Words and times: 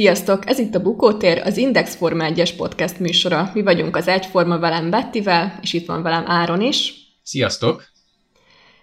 Sziasztok! 0.00 0.48
Ez 0.48 0.58
itt 0.58 0.74
a 0.74 0.82
Bukótér, 0.82 1.42
az 1.44 1.56
Index 1.56 1.96
Forma 1.96 2.24
1-es 2.28 2.50
podcast 2.56 2.98
műsora. 2.98 3.50
Mi 3.54 3.62
vagyunk 3.62 3.96
az 3.96 4.08
Egyforma 4.08 4.58
velem 4.58 4.90
Bettivel, 4.90 5.58
és 5.62 5.72
itt 5.72 5.86
van 5.86 6.02
velem 6.02 6.24
Áron 6.26 6.60
is. 6.60 6.94
Sziasztok! 7.22 7.84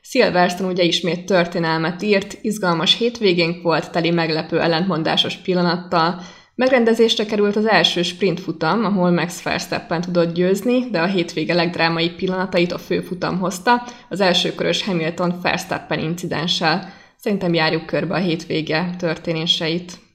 Silverstone 0.01 0.71
ugye 0.71 0.83
ismét 0.83 1.25
történelmet 1.25 2.01
írt, 2.01 2.37
izgalmas 2.41 2.97
hétvégénk 2.97 3.61
volt, 3.61 3.91
teli 3.91 4.11
meglepő 4.11 4.59
ellentmondásos 4.59 5.35
pillanattal. 5.35 6.21
Megrendezésre 6.55 7.25
került 7.25 7.55
az 7.55 7.67
első 7.67 8.01
sprint 8.01 8.39
futam, 8.39 8.85
ahol 8.85 9.11
Max 9.11 9.41
Verstappen 9.41 10.01
tudott 10.01 10.33
győzni, 10.33 10.89
de 10.89 10.99
a 10.99 11.05
hétvége 11.05 11.53
legdrámai 11.53 12.09
pillanatait 12.09 12.71
a 12.71 12.77
főfutam 12.77 13.39
hozta, 13.39 13.83
az 14.09 14.19
első 14.19 14.55
körös 14.55 14.83
Hamilton 14.83 15.39
Verstappen 15.41 15.99
incidenssel. 15.99 16.93
Szerintem 17.15 17.53
járjuk 17.53 17.85
körbe 17.85 18.13
a 18.13 18.19
hétvége 18.19 18.95
történéseit. 18.97 20.05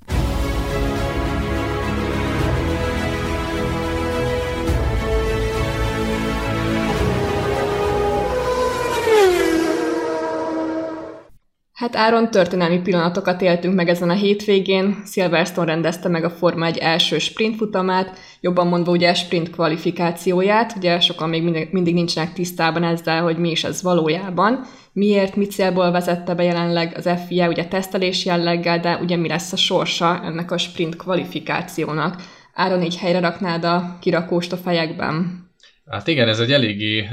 Hát 11.82 11.96
Áron, 11.96 12.30
történelmi 12.30 12.80
pillanatokat 12.80 13.42
éltünk 13.42 13.74
meg 13.74 13.88
ezen 13.88 14.10
a 14.10 14.14
hétvégén. 14.14 15.02
Silverstone 15.06 15.66
rendezte 15.66 16.08
meg 16.08 16.24
a 16.24 16.30
Forma 16.30 16.66
egy 16.66 16.76
első 16.76 17.18
sprint 17.18 17.56
futamát, 17.56 18.18
jobban 18.40 18.66
mondva 18.66 18.92
ugye 18.92 19.14
sprint 19.14 19.50
kvalifikációját. 19.50 20.72
Ugye 20.76 21.00
sokan 21.00 21.28
még 21.28 21.42
mindig, 21.42 21.68
mindig 21.72 21.94
nincsenek 21.94 22.32
tisztában 22.32 22.84
ezzel, 22.84 23.22
hogy 23.22 23.38
mi 23.38 23.50
is 23.50 23.64
ez 23.64 23.82
valójában. 23.82 24.64
Miért, 24.92 25.36
mit 25.36 25.50
célból 25.50 25.90
vezette 25.90 26.34
be 26.34 26.42
jelenleg 26.42 26.94
az 26.96 27.08
FIA, 27.26 27.48
ugye 27.48 27.64
tesztelés 27.64 28.24
jelleggel, 28.24 28.80
de 28.80 28.96
ugye 28.96 29.16
mi 29.16 29.28
lesz 29.28 29.52
a 29.52 29.56
sorsa 29.56 30.20
ennek 30.24 30.50
a 30.50 30.58
sprint 30.58 30.96
kvalifikációnak? 30.96 32.22
Áron, 32.54 32.82
így 32.82 32.98
helyre 32.98 33.20
raknád 33.20 33.64
a 33.64 33.96
kirakóst 34.00 34.52
a 34.52 34.56
fejekben? 34.56 35.41
Hát 35.86 36.06
igen, 36.06 36.28
ez 36.28 36.40
egy 36.40 36.52
eléggé 36.52 37.08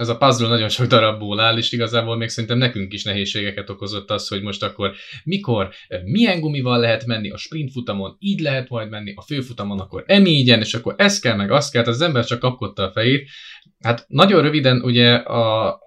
ez 0.00 0.08
a 0.08 0.16
puzzle 0.16 0.48
nagyon 0.48 0.68
sok 0.68 0.86
darabból 0.86 1.40
áll, 1.40 1.56
és 1.56 1.72
igazából 1.72 2.16
még 2.16 2.28
szerintem 2.28 2.58
nekünk 2.58 2.92
is 2.92 3.04
nehézségeket 3.04 3.70
okozott 3.70 4.10
az, 4.10 4.28
hogy 4.28 4.42
most 4.42 4.62
akkor 4.62 4.94
mikor, 5.24 5.70
milyen 6.04 6.40
gumival 6.40 6.78
lehet 6.78 7.06
menni, 7.06 7.30
a 7.30 7.36
sprint 7.36 7.72
futamon 7.72 8.16
így 8.18 8.40
lehet 8.40 8.68
majd 8.68 8.88
menni, 8.88 9.12
a 9.16 9.22
főfutamon 9.22 9.80
akkor 9.80 10.04
emígyen, 10.06 10.60
és 10.60 10.74
akkor 10.74 10.94
ez 10.96 11.18
kell, 11.18 11.36
meg 11.36 11.50
azt 11.50 11.72
kell, 11.72 11.84
az 11.84 12.00
ember 12.00 12.24
csak 12.24 12.38
kapkodta 12.38 12.82
a 12.82 12.92
fejét. 12.92 13.28
Hát 13.80 14.04
nagyon 14.08 14.42
röviden 14.42 14.82
ugye 14.82 15.14
a, 15.14 15.78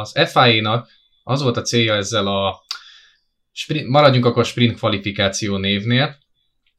az 0.00 0.30
FIA-nak 0.32 0.88
az 1.22 1.42
volt 1.42 1.56
a 1.56 1.62
célja 1.62 1.94
ezzel 1.94 2.26
a 2.26 2.64
sprint, 3.52 3.88
maradjunk 3.88 4.24
akkor 4.24 4.44
sprint 4.44 4.76
kvalifikáció 4.76 5.56
névnél, 5.56 6.16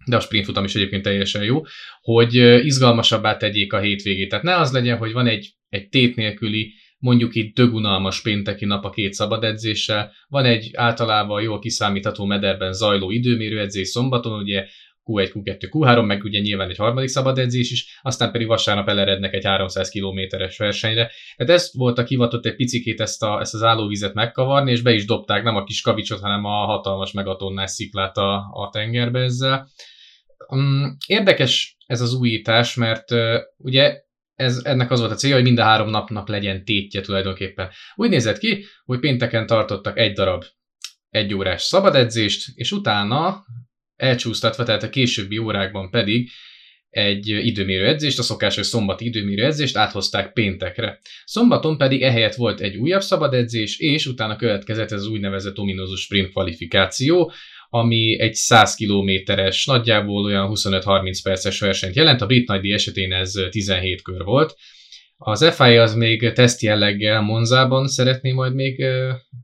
de 0.08 0.16
a 0.16 0.20
sprint 0.20 0.46
futam 0.46 0.64
is 0.64 0.76
egyébként 0.76 1.04
teljesen 1.04 1.44
jó, 1.44 1.62
hogy 2.02 2.36
izgalmasabbá 2.66 3.38
tegyék 3.38 3.74
a 3.74 3.80
hétvégét. 3.80 4.30
Tehát 4.30 4.46
ne 4.46 4.56
az 4.56 4.72
legyen, 4.72 4.98
hogy 4.98 5.12
van 5.12 5.28
egy 5.28 5.58
egy 5.70 5.90
tét 5.90 6.16
nélküli, 6.16 6.74
mondjuk 7.00 7.36
itt 7.36 7.56
dögunalmas 7.56 8.22
pénteki 8.22 8.66
nap 8.66 8.86
a 8.86 8.90
két 8.90 9.14
szabad 9.14 9.44
edzéssel, 9.44 10.12
van 10.28 10.46
egy 10.46 10.70
általában 10.74 11.42
jól 11.42 11.60
kiszámítható 11.60 12.26
mederben 12.26 12.74
zajló 12.74 13.12
időmérő 13.12 13.60
edzés 13.60 13.88
szombaton, 13.88 14.40
ugye 14.40 14.66
Q1, 15.06 15.32
Q2, 15.34 15.70
Q3, 15.72 16.06
meg 16.06 16.24
ugye 16.24 16.40
nyilván 16.40 16.70
egy 16.70 16.78
harmadik 16.78 17.10
szabad 17.10 17.38
edzés 17.38 17.72
is, 17.72 18.00
aztán 18.02 18.32
pedig 18.32 18.48
vasárnap 18.48 18.88
elerednek 18.88 19.34
egy 19.34 19.46
300 19.46 19.90
kilométeres 19.90 20.58
versenyre. 20.58 21.12
Tehát 21.36 21.54
ez 21.54 21.72
volt 21.74 21.98
a 21.98 22.04
kivatott 22.04 22.46
egy 22.46 22.56
picikét 22.56 23.02
ezt, 23.02 23.24
a, 23.24 23.40
ezt 23.40 23.54
az 23.54 23.64
állóvizet 23.64 24.14
megkavarni, 24.14 24.72
és 24.72 24.82
be 24.82 24.94
is 24.94 25.06
dobták 25.06 25.44
nem 25.44 25.56
a 25.56 25.64
kis 25.64 25.82
kavicsot, 25.82 26.20
hanem 26.20 26.46
a 26.46 26.66
hatalmas 26.66 27.12
megatonnás 27.12 27.72
sziklát 27.72 28.18
a, 28.18 28.36
a 28.36 28.70
tengerbe 28.72 29.20
ezzel. 29.20 29.70
Um, 30.48 30.98
érdekes 31.08 31.78
ez 31.86 32.02
az 32.02 32.14
újítás, 32.14 32.76
mert 32.76 33.06
ugye 33.58 34.02
ez, 34.36 34.62
ennek 34.64 34.92
az 34.92 35.00
volt 35.00 35.12
a 35.12 35.16
célja, 35.16 35.36
hogy 35.36 35.46
mind 35.46 35.60
a 35.60 35.64
három 35.64 35.90
napnak 35.90 36.28
legyen 36.28 36.66
tétje 36.66 37.02
tulajdonképpen. 37.02 37.70
Úgy 37.95 38.10
nézett 38.10 38.38
ki, 38.38 38.66
hogy 38.86 39.00
pénteken 39.00 39.48
tartottak 39.48 39.98
egy 39.98 40.14
darab 40.14 40.44
egy 41.10 41.34
órás 41.34 41.61
szabad 41.61 41.95
edzést, 41.95 42.52
és 42.56 42.72
utána 42.72 43.45
elcsúsztatva, 43.95 44.64
tehát 44.64 44.84
a 44.84 44.89
későbbi 44.89 45.38
órákban 45.38 45.89
pedig 45.89 46.30
egy 46.90 47.28
időmérő 47.28 47.88
edzést, 47.88 48.20
a 48.20 48.23
szokásos 48.23 48.66
szombati 48.66 49.06
időmérő 49.06 49.45
edzést 49.45 49.78
áthozták 49.78 50.34
péntekre. 50.34 51.00
Szombaton 51.26 51.78
pedig 51.78 52.02
ehelyett 52.02 52.36
volt 52.36 52.61
egy 52.61 52.76
újabb 52.78 53.02
szabad 53.02 53.34
edzés, 53.34 53.80
és 53.80 54.06
utána 54.06 54.36
következett 54.36 54.92
ez 54.92 55.00
az 55.00 55.08
úgynevezett 55.08 55.58
ominózus 55.58 56.02
sprint 56.02 56.32
kvalifikáció, 56.32 57.32
ami 57.70 58.20
egy 58.20 58.33
100 58.33 58.76
kilométeres, 58.76 59.66
nagyjából 59.66 60.23
olyan 60.23 60.52
25-30 60.54 61.20
perces 61.23 61.60
versenyt 61.60 61.95
jelent, 61.95 62.22
a 62.22 62.26
brit 62.26 62.48
nagydíj 62.48 62.73
esetén 62.73 63.14
ez 63.14 63.33
17 63.50 64.02
kör 64.02 64.23
volt. 64.23 64.55
Az 65.17 65.54
FI 65.55 65.78
az 65.78 65.95
még 65.95 66.32
teszt 66.33 66.61
jelleggel 66.61 67.22
Monzában 67.22 67.88
szeretné 67.88 68.32
majd 68.32 68.54
még 68.54 68.86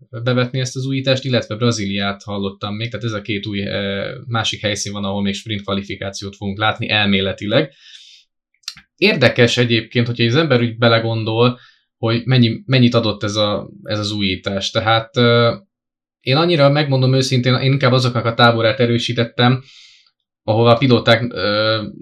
bevetni 0.10 0.60
ezt 0.60 0.76
az 0.76 0.86
újítást, 0.86 1.24
illetve 1.24 1.56
Brazíliát 1.56 2.24
hallottam 2.24 2.76
még, 2.76 2.90
tehát 2.90 3.06
ez 3.06 3.12
a 3.12 3.22
két 3.22 3.46
új 3.46 3.64
másik 4.28 4.62
helyszín 4.62 4.94
van, 4.94 5.04
ahol 5.04 5.22
még 5.22 5.34
sprint 5.34 5.62
kvalifikációt 5.62 6.36
fogunk 6.36 6.60
látni 6.60 6.90
elméletileg. 6.90 7.74
Érdekes 8.96 9.58
egyébként, 9.58 10.08
hogyha 10.08 10.24
az 10.24 10.36
ember 10.36 10.62
úgy 10.62 10.78
belegondol, 10.78 11.60
hogy 11.98 12.22
mennyi, 12.26 12.62
mennyit 12.66 12.94
adott 12.94 13.24
ez, 13.24 13.36
a, 13.36 13.70
ez 13.84 14.00
az 14.00 14.12
újítás. 14.12 14.72
Tehát 14.72 15.10
én 16.24 16.36
annyira 16.36 16.70
megmondom 16.70 17.14
őszintén, 17.14 17.54
én 17.54 17.72
inkább 17.72 17.92
azoknak 17.92 18.26
a 18.26 18.34
táborát 18.34 18.80
erősítettem, 18.80 19.64
ahova 20.44 20.70
a 20.70 20.78
pilóták 20.78 21.22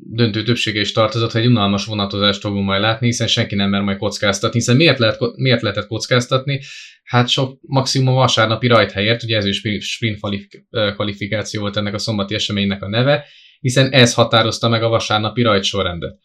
döntő 0.09 0.43
többsége 0.43 0.79
is 0.79 0.91
tartozott, 0.91 1.31
hogy 1.31 1.41
egy 1.41 1.47
unalmas 1.47 1.85
vonatozást 1.85 2.41
fogunk 2.41 2.65
majd 2.65 2.81
látni, 2.81 3.05
hiszen 3.05 3.27
senki 3.27 3.55
nem 3.55 3.69
mer 3.69 3.81
majd 3.81 3.97
kockáztatni. 3.97 4.59
Hiszen 4.59 4.75
miért, 4.75 4.99
lehet, 4.99 5.17
miért 5.35 5.61
lehetett 5.61 5.87
kockáztatni? 5.87 6.61
Hát 7.03 7.27
sok 7.29 7.59
maximum 7.61 8.13
vasárnapi 8.13 8.67
rajthelyért, 8.67 9.23
ugye 9.23 9.37
ez 9.37 9.45
is 9.45 9.61
sprint 9.79 10.19
kvalifikáció 10.93 11.61
volt 11.61 11.77
ennek 11.77 11.93
a 11.93 11.97
szombati 11.97 12.33
eseménynek 12.33 12.83
a 12.83 12.89
neve, 12.89 13.25
hiszen 13.59 13.91
ez 13.91 14.13
határozta 14.13 14.69
meg 14.69 14.83
a 14.83 14.89
vasárnapi 14.89 15.41
rajtsorrendet. 15.41 16.17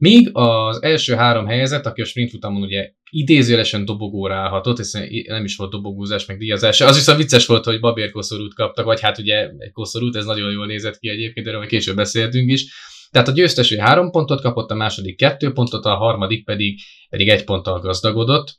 Míg 0.00 0.30
az 0.32 0.82
első 0.82 1.14
három 1.14 1.46
helyezett, 1.46 1.86
aki 1.86 2.00
a 2.00 2.04
sprint 2.04 2.30
futamon 2.30 2.62
ugye 2.62 2.90
idézőjelesen 3.10 3.84
dobogóra 3.84 4.34
állhatott, 4.34 4.76
hiszen 4.76 5.08
nem 5.26 5.44
is 5.44 5.56
volt 5.56 5.70
dobogózás, 5.70 6.26
meg 6.26 6.38
díjazás. 6.38 6.80
Az 6.80 6.96
viszont 6.96 7.18
vicces 7.18 7.46
volt, 7.46 7.64
hogy 7.64 7.80
babér 7.80 8.10
koszorút 8.10 8.54
kaptak, 8.54 8.84
vagy 8.84 9.00
hát 9.00 9.18
ugye 9.18 9.48
egy 9.58 9.72
koszorút, 9.72 10.16
ez 10.16 10.24
nagyon 10.24 10.52
jól 10.52 10.66
nézett 10.66 10.98
ki 10.98 11.08
egyébként, 11.08 11.46
erről 11.46 11.66
később 11.66 11.96
beszéltünk 11.96 12.50
is. 12.50 12.72
Tehát 13.10 13.28
a 13.28 13.32
győztes 13.32 13.74
három 13.74 14.10
pontot 14.10 14.40
kapott, 14.40 14.70
a 14.70 14.74
második 14.74 15.16
kettő 15.16 15.52
pontot, 15.52 15.84
a 15.84 15.94
harmadik 15.94 16.44
pedig, 16.44 16.80
pedig 17.08 17.28
egy 17.28 17.44
ponttal 17.44 17.80
gazdagodott. 17.80 18.58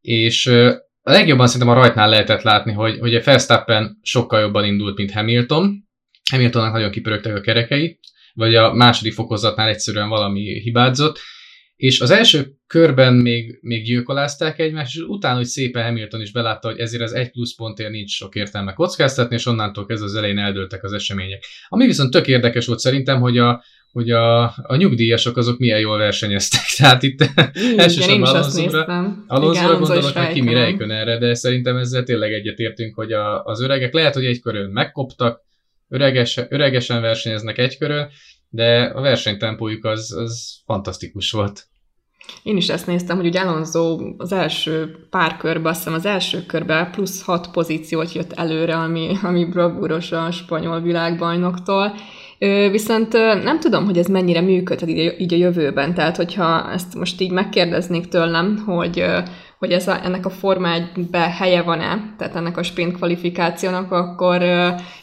És 0.00 0.46
a 1.02 1.10
legjobban 1.10 1.46
szerintem 1.46 1.76
a 1.76 1.80
rajtnál 1.80 2.08
lehetett 2.08 2.42
látni, 2.42 2.72
hogy, 2.72 2.98
hogy 2.98 3.14
a 3.14 3.22
Verstappen 3.24 3.98
sokkal 4.02 4.40
jobban 4.40 4.64
indult, 4.64 4.96
mint 4.96 5.12
Hamilton. 5.12 5.88
Hamiltonnak 6.30 6.72
nagyon 6.72 6.90
kipörögtek 6.90 7.36
a 7.36 7.40
kerekei, 7.40 7.98
vagy 8.34 8.54
a 8.54 8.72
második 8.72 9.12
fokozatnál 9.12 9.68
egyszerűen 9.68 10.08
valami 10.08 10.60
hibázott, 10.60 11.18
és 11.76 12.00
az 12.00 12.10
első 12.10 12.52
körben 12.66 13.14
még, 13.14 13.58
még 13.60 13.84
gyilkolázták 13.84 14.58
egymást, 14.58 14.96
és 14.96 15.00
utána, 15.00 15.36
hogy 15.36 15.44
szépen 15.44 15.84
Hamilton 15.84 16.20
is 16.20 16.32
belátta, 16.32 16.68
hogy 16.68 16.78
ezért 16.78 17.02
az 17.02 17.12
egy 17.12 17.30
plusz 17.30 17.54
pontért 17.54 17.90
nincs 17.90 18.10
sok 18.10 18.34
értelme 18.34 18.72
kockáztatni, 18.72 19.34
és 19.34 19.46
onnantól 19.46 19.86
kezdve 19.86 20.06
az 20.06 20.14
elején 20.14 20.38
eldőltek 20.38 20.84
az 20.84 20.92
események. 20.92 21.44
Ami 21.68 21.86
viszont 21.86 22.10
tök 22.10 22.26
érdekes 22.26 22.66
volt 22.66 22.78
szerintem, 22.78 23.20
hogy 23.20 23.38
a, 23.38 23.64
hogy 23.92 24.10
a, 24.10 24.42
a 24.44 24.76
nyugdíjasok 24.76 25.36
azok 25.36 25.58
milyen 25.58 25.78
jól 25.78 25.98
versenyeztek. 25.98 26.60
Tehát 26.76 27.02
itt 27.02 27.20
Igen, 27.20 27.78
elsősorban 27.78 28.34
Alonso-ra, 28.34 29.16
Alonso-ra 29.26 29.78
gondolok, 29.78 30.14
meg 30.14 30.32
Kimi 30.32 30.54
erre, 30.54 31.18
de 31.18 31.34
szerintem 31.34 31.76
ezzel 31.76 32.02
tényleg 32.02 32.32
egyetértünk, 32.32 32.94
hogy 32.94 33.12
a, 33.12 33.44
az 33.44 33.60
öregek 33.60 33.92
lehet, 33.92 34.14
hogy 34.14 34.24
egy 34.24 34.40
körön 34.40 34.70
megkoptak, 34.70 35.40
öregesen, 35.88 36.46
öregesen 36.48 37.00
versenyeznek 37.00 37.58
egy 37.58 37.78
körön, 37.78 38.08
de 38.48 38.82
a 38.94 39.00
versenytempójuk 39.00 39.84
az, 39.84 40.12
az 40.12 40.62
fantasztikus 40.64 41.30
volt. 41.30 41.66
Én 42.42 42.56
is 42.56 42.68
ezt 42.68 42.86
néztem, 42.86 43.16
hogy 43.16 43.26
ugye 43.26 43.40
Alonso 43.40 43.98
az 44.16 44.32
első 44.32 45.06
pár 45.10 45.36
körben, 45.36 45.66
azt 45.72 45.78
hiszem 45.78 45.94
az 45.94 46.06
első 46.06 46.46
körben 46.46 46.90
plusz 46.90 47.24
hat 47.24 47.50
pozíciót 47.50 48.12
jött 48.12 48.32
előre, 48.32 48.76
ami, 48.76 49.16
ami 49.22 49.44
bravúros 49.44 50.12
a 50.12 50.30
spanyol 50.30 50.80
világbajnoktól. 50.80 51.94
Viszont 52.70 53.12
nem 53.42 53.60
tudom, 53.60 53.84
hogy 53.84 53.98
ez 53.98 54.06
mennyire 54.06 54.40
működhet 54.40 54.88
így 55.18 55.32
a 55.32 55.36
jövőben. 55.36 55.94
Tehát, 55.94 56.16
hogyha 56.16 56.72
ezt 56.72 56.94
most 56.94 57.20
így 57.20 57.30
megkérdeznék 57.30 58.08
tőlem, 58.08 58.56
hogy 58.56 59.04
hogy 59.58 59.72
ez 59.72 59.88
a, 59.88 60.04
ennek 60.04 60.26
a 60.26 60.30
Forma 60.30 60.72
1 60.72 60.88
helye 61.38 61.62
van-e, 61.62 62.14
tehát 62.18 62.36
ennek 62.36 62.56
a 62.56 62.62
sprint 62.62 62.96
kvalifikációnak, 62.96 63.92
akkor 63.92 64.42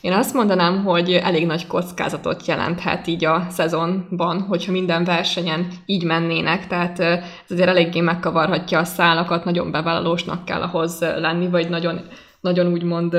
én 0.01 0.13
azt 0.13 0.33
mondanám, 0.33 0.83
hogy 0.83 1.11
elég 1.11 1.45
nagy 1.45 1.67
kockázatot 1.67 2.45
jelenthet 2.45 3.07
így 3.07 3.25
a 3.25 3.45
szezonban, 3.49 4.41
hogyha 4.41 4.71
minden 4.71 5.03
versenyen 5.03 5.67
így 5.85 6.03
mennének, 6.03 6.67
tehát 6.67 6.99
ez 6.99 7.51
azért 7.51 7.69
eléggé 7.69 7.99
megkavarhatja 7.99 8.79
a 8.79 8.83
szálakat, 8.83 9.45
nagyon 9.45 9.71
bevállalósnak 9.71 10.45
kell 10.45 10.61
ahhoz 10.61 10.99
lenni, 10.99 11.47
vagy 11.47 11.69
nagyon, 11.69 12.01
nagyon 12.41 12.71
úgymond 12.71 13.15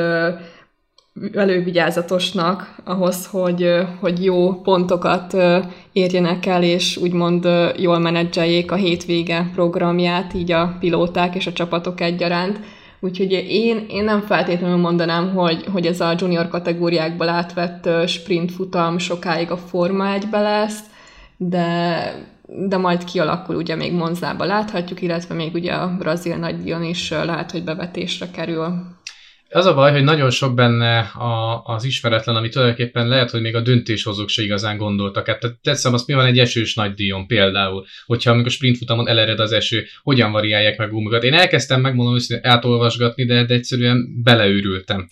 elővigyázatosnak 1.32 2.74
ahhoz, 2.84 3.26
hogy, 3.26 3.68
hogy 4.00 4.24
jó 4.24 4.60
pontokat 4.60 5.36
érjenek 5.92 6.46
el, 6.46 6.62
és 6.62 6.96
úgymond 6.96 7.48
jól 7.76 7.98
menedzseljék 7.98 8.72
a 8.72 8.74
hétvége 8.74 9.50
programját, 9.54 10.34
így 10.34 10.52
a 10.52 10.76
pilóták 10.80 11.34
és 11.34 11.46
a 11.46 11.52
csapatok 11.52 12.00
egyaránt. 12.00 12.60
Úgyhogy 13.00 13.32
én, 13.32 13.86
én 13.88 14.04
nem 14.04 14.20
feltétlenül 14.20 14.76
mondanám, 14.76 15.34
hogy, 15.34 15.64
hogy 15.72 15.86
ez 15.86 16.00
a 16.00 16.14
junior 16.18 16.48
kategóriákból 16.48 17.28
átvett 17.28 18.08
sprint 18.08 18.52
futam 18.52 18.98
sokáig 18.98 19.50
a 19.50 19.56
Forma 19.56 20.12
1 20.12 20.26
lesz, 20.30 20.80
de, 21.36 22.14
de 22.46 22.76
majd 22.76 23.04
kialakul, 23.04 23.56
ugye 23.56 23.74
még 23.74 23.92
Monzába 23.92 24.44
láthatjuk, 24.44 25.02
illetve 25.02 25.34
még 25.34 25.54
ugye 25.54 25.72
a 25.72 25.96
brazil 25.98 26.36
nagydíjon 26.36 26.82
is 26.82 27.10
lehet, 27.10 27.50
hogy 27.50 27.64
bevetésre 27.64 28.30
kerül. 28.30 28.74
Az 29.54 29.66
a 29.66 29.74
baj, 29.74 29.92
hogy 29.92 30.04
nagyon 30.04 30.30
sok 30.30 30.54
benne 30.54 30.98
a, 30.98 31.62
az 31.64 31.84
ismeretlen, 31.84 32.36
ami 32.36 32.48
tulajdonképpen 32.48 33.08
lehet, 33.08 33.30
hogy 33.30 33.40
még 33.40 33.54
a 33.54 33.60
döntéshozók 33.60 34.28
se 34.28 34.42
igazán 34.42 34.76
gondoltak. 34.76 35.26
Hát 35.26 35.56
teszem 35.62 35.92
azt, 35.92 36.06
mi 36.06 36.14
van 36.14 36.26
egy 36.26 36.38
esős 36.38 36.74
nagy 36.74 36.94
díjon 36.94 37.26
például, 37.26 37.84
hogyha 38.04 38.30
amikor 38.30 38.50
sprintfutamon 38.50 39.08
elered 39.08 39.40
az 39.40 39.52
eső, 39.52 39.84
hogyan 40.02 40.32
variálják 40.32 40.78
meg 40.78 40.90
gumikat. 40.90 41.24
Én 41.24 41.34
elkezdtem 41.34 41.80
megmondom 41.80 42.16
hogy 42.28 42.38
átolvasgatni, 42.42 43.24
de, 43.24 43.44
de 43.44 43.54
egyszerűen 43.54 44.22
beleőrültem. 44.22 45.06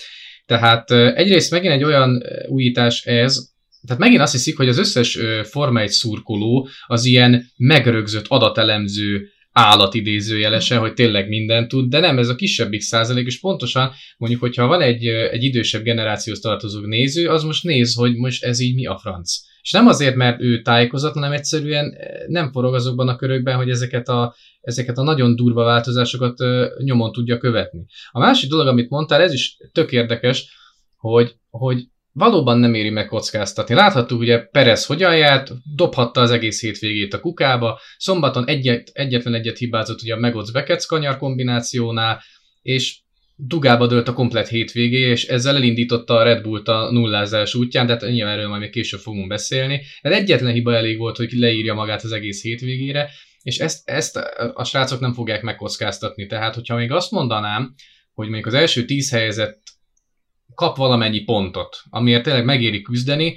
Tehát 0.46 0.90
egyrészt 0.90 1.50
megint 1.50 1.72
egy 1.72 1.84
olyan 1.84 2.22
újítás 2.48 3.04
ez, 3.04 3.50
tehát 3.86 4.02
megint 4.02 4.20
azt 4.20 4.32
hiszik, 4.32 4.56
hogy 4.56 4.68
az 4.68 4.78
összes 4.78 5.18
Forma 5.42 5.80
1 5.80 5.88
szurkoló 5.88 6.68
az 6.86 7.04
ilyen 7.04 7.44
megrögzött 7.56 8.26
adatelemző 8.28 9.28
állatidézőjelese, 9.52 10.76
hogy 10.76 10.92
tényleg 10.92 11.28
mindent 11.28 11.68
tud, 11.68 11.88
de 11.88 12.00
nem, 12.00 12.18
ez 12.18 12.28
a 12.28 12.34
kisebbik 12.34 12.80
százalék, 12.80 13.26
és 13.26 13.40
pontosan 13.40 13.90
mondjuk, 14.18 14.40
hogyha 14.40 14.66
van 14.66 14.80
egy, 14.80 15.06
egy 15.06 15.42
idősebb 15.42 15.82
generációhoz 15.82 16.42
tartozó 16.42 16.80
néző, 16.80 17.28
az 17.28 17.42
most 17.42 17.64
néz, 17.64 17.94
hogy 17.94 18.16
most 18.16 18.44
ez 18.44 18.60
így 18.60 18.74
mi 18.74 18.86
a 18.86 18.98
franc. 18.98 19.32
És 19.62 19.70
nem 19.70 19.86
azért, 19.86 20.14
mert 20.14 20.40
ő 20.40 20.62
tájékozott, 20.62 21.14
hanem 21.14 21.32
egyszerűen 21.32 21.94
nem 22.26 22.52
forog 22.52 22.74
azokban 22.74 23.08
a 23.08 23.16
körökben, 23.16 23.56
hogy 23.56 23.70
ezeket 23.70 24.08
a, 24.08 24.34
ezeket 24.60 24.98
a 24.98 25.02
nagyon 25.02 25.36
durva 25.36 25.64
változásokat 25.64 26.38
nyomon 26.84 27.12
tudja 27.12 27.38
követni. 27.38 27.86
A 28.10 28.18
másik 28.18 28.50
dolog, 28.50 28.66
amit 28.66 28.90
mondtál, 28.90 29.20
ez 29.20 29.32
is 29.32 29.56
tök 29.72 29.92
érdekes, 29.92 30.58
hogy, 30.96 31.34
hogy 31.50 31.84
valóban 32.20 32.58
nem 32.58 32.74
éri 32.74 32.90
meg 32.90 33.06
kockáztatni. 33.06 33.74
Láthattuk, 33.74 34.20
ugye 34.20 34.38
Perez 34.38 34.86
hogyan 34.86 35.16
járt, 35.16 35.52
dobhatta 35.74 36.20
az 36.20 36.30
egész 36.30 36.60
hétvégét 36.60 37.14
a 37.14 37.20
kukába, 37.20 37.80
szombaton 37.96 38.46
egyet, 38.46 38.90
egyetlen 38.92 39.34
egyet 39.34 39.58
hibázott 39.58 40.02
ugye 40.02 40.14
a 40.14 40.18
Megoc 40.18 40.50
Beckett 40.50 40.86
kanyar 40.86 41.16
kombinációnál, 41.16 42.22
és 42.62 42.98
dugába 43.36 43.86
dőlt 43.86 44.08
a 44.08 44.12
komplet 44.12 44.48
hétvégé, 44.48 44.98
és 44.98 45.24
ezzel 45.24 45.56
elindította 45.56 46.14
a 46.14 46.22
Red 46.22 46.42
Bullt 46.42 46.68
a 46.68 46.90
nullázás 46.90 47.54
útján, 47.54 47.86
de 47.86 47.92
hát 47.92 48.10
nyilván 48.10 48.34
erről 48.34 48.48
majd 48.48 48.60
még 48.60 48.70
később 48.70 49.00
fogunk 49.00 49.28
beszélni. 49.28 49.80
Ez 50.00 50.12
egyetlen 50.12 50.52
hiba 50.52 50.74
elég 50.74 50.98
volt, 50.98 51.16
hogy 51.16 51.32
leírja 51.32 51.74
magát 51.74 52.02
az 52.02 52.12
egész 52.12 52.42
hétvégére, 52.42 53.10
és 53.42 53.58
ezt, 53.58 53.88
ezt 53.88 54.16
a 54.54 54.64
srácok 54.64 55.00
nem 55.00 55.12
fogják 55.12 55.42
megkockáztatni. 55.42 56.26
Tehát, 56.26 56.54
hogyha 56.54 56.76
még 56.76 56.92
azt 56.92 57.10
mondanám, 57.10 57.74
hogy 58.12 58.28
még 58.28 58.46
az 58.46 58.54
első 58.54 58.84
tíz 58.84 59.10
helyezett 59.10 59.62
kap 60.60 60.76
valamennyi 60.76 61.20
pontot, 61.20 61.82
amiért 61.90 62.22
tényleg 62.22 62.44
megéri 62.44 62.82
küzdeni, 62.82 63.36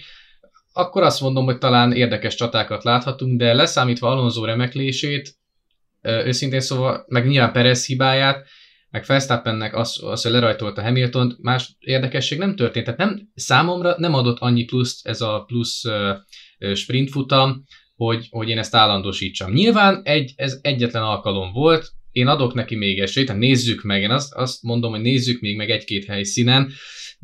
akkor 0.73 1.03
azt 1.03 1.21
mondom, 1.21 1.45
hogy 1.45 1.57
talán 1.57 1.91
érdekes 1.91 2.35
csatákat 2.35 2.83
láthatunk, 2.83 3.37
de 3.37 3.53
leszámítva 3.53 4.09
Alonso 4.09 4.45
remeklését, 4.45 5.35
őszintén 6.01 6.59
szóval, 6.59 7.05
meg 7.07 7.27
nyilván 7.27 7.51
Perez 7.51 7.85
hibáját, 7.85 8.47
meg 8.89 9.03
Verstappennek 9.07 9.75
az, 9.75 10.03
az, 10.03 10.21
hogy 10.23 10.31
lerajtolta 10.31 10.81
Hamilton, 10.81 11.37
más 11.41 11.75
érdekesség 11.79 12.37
nem 12.37 12.55
történt. 12.55 12.85
Tehát 12.85 12.99
nem, 12.99 13.29
számomra 13.35 13.95
nem 13.97 14.13
adott 14.13 14.39
annyi 14.39 14.63
pluszt 14.63 15.07
ez 15.07 15.21
a 15.21 15.43
plusz 15.47 15.83
uh, 15.83 16.73
sprint 16.73 17.09
futam, 17.09 17.63
hogy, 17.95 18.27
hogy 18.29 18.49
én 18.49 18.57
ezt 18.57 18.75
állandósítsam. 18.75 19.51
Nyilván 19.51 20.01
egy, 20.03 20.33
ez 20.35 20.59
egyetlen 20.61 21.03
alkalom 21.03 21.51
volt, 21.51 21.91
én 22.11 22.27
adok 22.27 22.53
neki 22.53 22.75
még 22.75 22.99
esélyt, 22.99 23.37
nézzük 23.37 23.81
meg, 23.81 24.01
én 24.01 24.11
azt, 24.11 24.33
azt 24.33 24.63
mondom, 24.63 24.91
hogy 24.91 25.01
nézzük 25.01 25.41
még 25.41 25.55
meg 25.55 25.69
egy-két 25.69 26.05
helyszínen, 26.05 26.71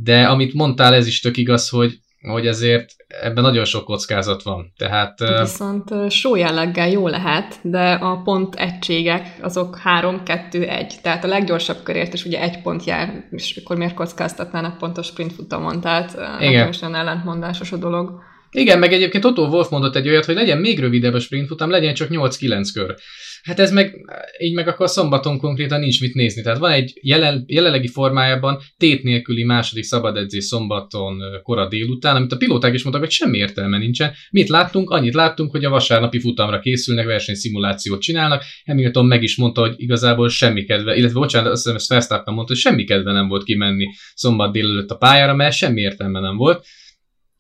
de 0.02 0.26
amit 0.26 0.54
mondtál, 0.54 0.94
ez 0.94 1.08
is 1.08 1.20
tök 1.20 1.38
igaz, 1.38 1.70
hogy, 1.70 2.00
hogy 2.22 2.48
ezért 2.48 2.96
ebben 3.22 3.44
nagyon 3.44 3.66
sok 3.66 3.86
kockázat 3.86 4.44
van. 4.44 4.74
Tehát, 4.78 5.20
Viszont 5.40 6.12
só 6.12 6.36
jelleggel 6.36 6.90
jó 6.90 7.08
lehet, 7.08 7.60
de 7.62 7.92
a 7.92 8.22
pont 8.22 8.56
egységek 8.56 9.38
azok 9.42 9.80
3-2-1. 9.84 11.02
Tehát 11.02 11.24
a 11.24 11.28
leggyorsabb 11.28 11.84
körért 11.84 12.14
is 12.14 12.26
ugye 12.26 12.42
egy 12.42 12.62
pont 12.62 12.84
jár, 12.84 13.28
és 13.32 13.62
akkor 13.64 13.78
miért 13.78 13.94
kockáztatnának 13.94 14.78
pontos 14.78 15.06
sprint 15.06 15.34
futamon? 15.34 15.82
Tehát 15.82 16.18
Igen. 16.42 16.66
most 16.66 16.82
olyan 16.82 16.96
ellentmondásos 16.96 17.72
a 17.72 17.78
dolog. 17.78 18.28
Igen, 18.52 18.80
meg 18.80 18.94
egyébként 18.94 19.26
Otto 19.26 19.48
Wolf 19.48 19.70
mondott 19.70 19.96
egy 19.96 20.08
olyat, 20.08 20.26
hogy 20.26 20.36
legyen 20.36 20.58
még 20.58 20.80
rövidebb 20.80 21.14
a 21.14 21.20
sprint 21.20 21.48
futam, 21.48 21.70
legyen 21.70 21.94
csak 21.94 22.10
8-9 22.12 22.70
kör. 22.74 22.96
Hát 23.44 23.60
ez 23.60 23.72
meg, 23.72 23.96
így 24.40 24.54
meg 24.54 24.68
akkor 24.68 24.90
szombaton 24.90 25.38
konkrétan 25.38 25.80
nincs 25.80 26.02
mit 26.02 26.14
nézni. 26.14 26.42
Tehát 26.42 26.60
van 26.60 26.72
egy 26.72 27.00
jelen, 27.02 27.44
jelenlegi 27.48 27.88
formájában 27.88 28.60
tét 28.78 29.04
nélküli 29.04 29.44
második 29.44 29.84
szabad 29.84 30.18
edzés 30.18 30.44
szombaton 30.44 31.18
kora 31.44 31.68
délután, 31.68 32.16
amit 32.16 32.32
a 32.32 32.38
pilóták 32.38 32.74
is 32.74 32.84
mondtak, 32.84 33.04
hogy 33.04 33.14
semmi 33.14 33.38
értelme 33.38 33.78
nincsen. 33.78 34.14
Mit 34.32 34.50
láttunk? 34.50 34.90
Annyit 34.90 35.14
láttunk, 35.14 35.52
hogy 35.52 35.66
a 35.66 35.70
vasárnapi 35.70 36.20
futamra 36.20 36.60
készülnek, 36.60 37.06
versenyszimulációt 37.06 38.02
csinálnak. 38.02 38.44
Hamilton 38.66 39.06
meg 39.06 39.24
is 39.24 39.38
mondta, 39.38 39.62
hogy 39.62 39.74
igazából 39.78 40.30
semmi 40.30 40.64
kedve, 40.64 40.96
illetve 40.96 41.20
bocsánat, 41.20 41.52
azt 41.52 41.62
hiszem, 41.62 41.76
ezt 41.76 41.90
Verstappen 41.90 42.34
mondta, 42.34 42.54
hogy 42.54 42.62
semmi 42.62 42.84
kedve 42.84 43.12
nem 43.12 43.28
volt 43.28 43.44
kimenni 43.44 43.88
szombat 44.14 44.52
délelőtt 44.52 44.90
a 44.90 44.96
pályára, 44.96 45.36
mert 45.36 45.56
semmi 45.56 45.82
értelme 45.82 46.20
nem 46.20 46.38
volt. 46.38 46.66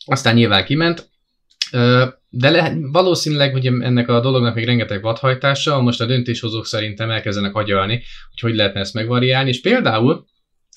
Aztán 0.05 0.35
nyilván 0.35 0.65
kiment, 0.65 1.09
de 2.29 2.49
le, 2.49 2.77
valószínűleg 2.81 3.53
ugye 3.53 3.71
ennek 3.79 4.09
a 4.09 4.19
dolognak 4.19 4.55
még 4.55 4.65
rengeteg 4.65 5.01
vadhajtása, 5.01 5.81
most 5.81 6.01
a 6.01 6.05
döntéshozók 6.05 6.65
szerintem 6.65 7.09
elkezdenek 7.09 7.55
agyalni, 7.55 7.93
hogy 8.29 8.39
hogy 8.39 8.55
lehetne 8.55 8.79
ezt 8.79 8.93
megvariálni, 8.93 9.49
és 9.49 9.61
például 9.61 10.25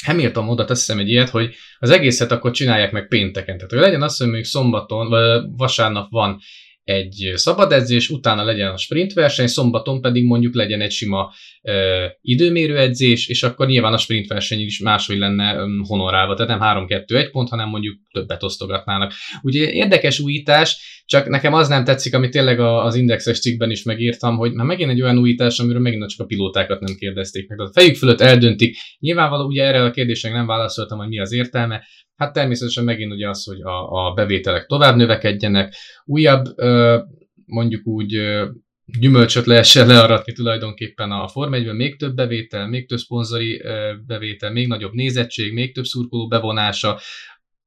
Hamilton 0.04 0.48
oda 0.48 0.64
teszem 0.64 0.98
egy 0.98 1.08
ilyet, 1.08 1.28
hogy 1.28 1.54
az 1.78 1.90
egészet 1.90 2.32
akkor 2.32 2.50
csinálják 2.50 2.92
meg 2.92 3.08
pénteken. 3.08 3.56
Tehát 3.56 3.70
hogy 3.70 3.80
legyen 3.80 4.02
az, 4.02 4.16
hogy 4.16 4.28
még 4.28 4.44
szombaton, 4.44 5.08
vagy 5.08 5.42
vasárnap 5.56 6.10
van 6.10 6.40
egy 6.84 7.32
szabad 7.34 7.72
edzés, 7.72 8.08
utána 8.08 8.44
legyen 8.44 8.70
a 8.70 8.76
sprint 8.76 9.12
verseny, 9.12 9.46
szombaton 9.46 10.00
pedig 10.00 10.24
mondjuk 10.24 10.54
legyen 10.54 10.80
egy 10.80 10.90
sima 10.90 11.32
ö, 11.62 12.06
időmérő 12.20 12.78
edzés, 12.78 13.28
és 13.28 13.42
akkor 13.42 13.66
nyilván 13.66 13.92
a 13.92 13.96
sprint 13.96 14.26
verseny 14.26 14.60
is 14.60 14.78
máshogy 14.78 15.18
lenne 15.18 15.54
ö, 15.54 15.66
honorálva, 15.86 16.34
tehát 16.34 16.58
nem 16.58 16.86
3-2-1 16.86 17.28
pont, 17.32 17.48
hanem 17.48 17.68
mondjuk 17.68 17.96
többet 18.12 18.42
osztogatnának. 18.42 19.12
Ugye 19.42 19.70
érdekes 19.70 20.20
újítás, 20.20 21.02
csak 21.06 21.28
nekem 21.28 21.54
az 21.54 21.68
nem 21.68 21.84
tetszik, 21.84 22.14
amit 22.14 22.30
tényleg 22.30 22.60
az 22.60 22.94
indexes 22.94 23.40
cikkben 23.40 23.70
is 23.70 23.82
megírtam, 23.82 24.36
hogy 24.36 24.52
már 24.52 24.66
megint 24.66 24.90
egy 24.90 25.02
olyan 25.02 25.18
újítás, 25.18 25.58
amiről 25.58 25.80
megint 25.80 26.08
csak 26.08 26.20
a 26.20 26.24
pilótákat 26.24 26.80
nem 26.80 26.94
kérdezték 26.94 27.48
meg. 27.48 27.60
A 27.60 27.70
fejük 27.72 27.96
fölött 27.96 28.20
eldöntik. 28.20 28.76
Nyilvánvaló, 28.98 29.46
ugye 29.46 29.64
erre 29.64 29.82
a 29.82 29.90
kérdésre 29.90 30.30
nem 30.30 30.46
válaszoltam, 30.46 30.98
hogy 30.98 31.08
mi 31.08 31.20
az 31.20 31.32
értelme, 31.32 31.82
Hát 32.16 32.32
természetesen 32.32 32.84
megint 32.84 33.12
ugye 33.12 33.28
az, 33.28 33.44
hogy 33.44 33.60
a, 33.60 34.06
a 34.06 34.12
bevételek 34.12 34.66
tovább 34.66 34.96
növekedjenek, 34.96 35.74
újabb 36.04 36.44
mondjuk 37.46 37.86
úgy 37.86 38.16
gyümölcsöt 38.84 39.46
lehessen 39.46 39.86
learatni 39.86 40.32
tulajdonképpen 40.32 41.10
a 41.10 41.28
Form 41.28 41.54
1 41.54 41.72
még 41.72 41.96
több 41.96 42.14
bevétel, 42.14 42.68
még 42.68 42.88
több 42.88 42.98
szponzori 42.98 43.62
bevétel, 44.06 44.52
még 44.52 44.66
nagyobb 44.66 44.92
nézettség, 44.92 45.52
még 45.52 45.74
több 45.74 45.84
szurkoló 45.84 46.28
bevonása, 46.28 47.00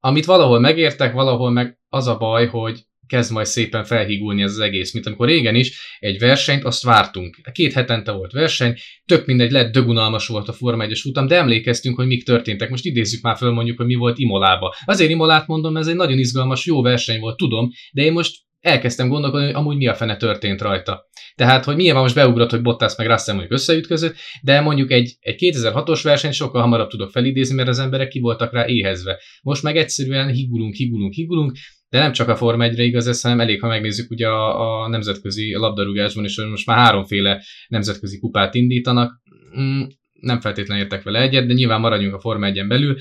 amit 0.00 0.24
valahol 0.24 0.60
megértek, 0.60 1.12
valahol 1.12 1.50
meg 1.50 1.78
az 1.88 2.06
a 2.06 2.16
baj, 2.16 2.46
hogy 2.46 2.80
kezd 3.06 3.32
majd 3.32 3.46
szépen 3.46 3.84
felhígulni 3.84 4.42
ez 4.42 4.50
az 4.50 4.58
egész, 4.58 4.92
mint 4.92 5.06
amikor 5.06 5.26
régen 5.26 5.54
is 5.54 5.96
egy 5.98 6.18
versenyt, 6.18 6.64
azt 6.64 6.82
vártunk. 6.82 7.38
Két 7.52 7.72
hetente 7.72 8.12
volt 8.12 8.32
verseny, 8.32 8.74
tök 9.04 9.26
mindegy, 9.26 9.50
lett 9.50 9.72
dögunalmas 9.72 10.26
volt 10.26 10.48
a 10.48 10.52
Forma 10.52 10.82
1 10.82 10.98
futam, 10.98 11.26
de 11.26 11.36
emlékeztünk, 11.36 11.96
hogy 11.96 12.06
mik 12.06 12.24
történtek. 12.24 12.70
Most 12.70 12.84
idézzük 12.84 13.22
már 13.22 13.36
föl 13.36 13.50
mondjuk, 13.50 13.76
hogy 13.76 13.86
mi 13.86 13.94
volt 13.94 14.18
Imolába. 14.18 14.74
Azért 14.84 15.10
Imolát 15.10 15.46
mondom, 15.46 15.76
ez 15.76 15.86
egy 15.86 15.96
nagyon 15.96 16.18
izgalmas, 16.18 16.66
jó 16.66 16.82
verseny 16.82 17.20
volt, 17.20 17.36
tudom, 17.36 17.70
de 17.92 18.02
én 18.02 18.12
most 18.12 18.44
elkezdtem 18.66 19.08
gondolkodni, 19.08 19.46
hogy 19.46 19.54
amúgy 19.54 19.76
mi 19.76 19.86
a 19.86 19.94
fene 19.94 20.16
történt 20.16 20.60
rajta. 20.60 21.08
Tehát, 21.34 21.64
hogy 21.64 21.76
milyen 21.76 21.96
most 21.96 22.14
beugrott, 22.14 22.50
hogy 22.50 22.62
Bottas 22.62 22.96
meg 22.96 23.06
Russell 23.06 23.34
mondjuk 23.34 23.58
összeütközött, 23.58 24.14
de 24.42 24.60
mondjuk 24.60 24.90
egy, 24.90 25.16
egy 25.20 25.36
2006-os 25.38 26.00
verseny 26.02 26.32
sokkal 26.32 26.60
hamarabb 26.60 26.88
tudok 26.88 27.10
felidézni, 27.10 27.54
mert 27.54 27.68
az 27.68 27.78
emberek 27.78 28.08
ki 28.08 28.20
voltak 28.20 28.52
rá 28.52 28.66
éhezve. 28.66 29.20
Most 29.42 29.62
meg 29.62 29.76
egyszerűen 29.76 30.28
higulunk, 30.28 30.74
higulunk, 30.74 31.12
higulunk, 31.12 31.56
de 31.88 31.98
nem 31.98 32.12
csak 32.12 32.28
a 32.28 32.36
Forma 32.36 32.66
1-re 32.68 32.82
igaz 32.82 33.06
ez, 33.06 33.20
hanem 33.20 33.40
elég, 33.40 33.60
ha 33.60 33.68
megnézzük 33.68 34.10
ugye 34.10 34.28
a, 34.28 34.82
a 34.82 34.88
nemzetközi 34.88 35.54
labdarúgásban 35.54 36.24
is, 36.24 36.36
hogy 36.36 36.46
most 36.46 36.66
már 36.66 36.76
háromféle 36.76 37.42
nemzetközi 37.68 38.18
kupát 38.18 38.54
indítanak. 38.54 39.20
Mm, 39.58 39.82
nem 40.12 40.40
feltétlenül 40.40 40.82
értek 40.82 41.02
vele 41.02 41.20
egyet, 41.20 41.46
de 41.46 41.52
nyilván 41.52 41.80
maradjunk 41.80 42.14
a 42.14 42.20
Forma 42.20 42.46
1 42.46 42.66
belül. 42.66 42.96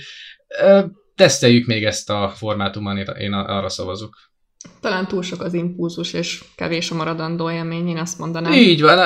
Teszteljük 1.16 1.66
még 1.66 1.84
ezt 1.84 2.10
a 2.10 2.30
formátumon, 2.36 2.98
én 2.98 3.34
arra 3.34 3.70
szavazok. 3.70 4.34
Talán 4.80 5.08
túl 5.08 5.22
sok 5.22 5.42
az 5.42 5.54
impulzus, 5.54 6.14
és 6.14 6.44
kevés 6.56 6.92
a 6.92 6.96
maradandó 6.96 7.52
élmény, 7.52 7.88
én 7.88 7.98
azt 7.98 8.20
mondanám. 8.20 8.52
Így 8.52 8.82
van, 8.82 9.00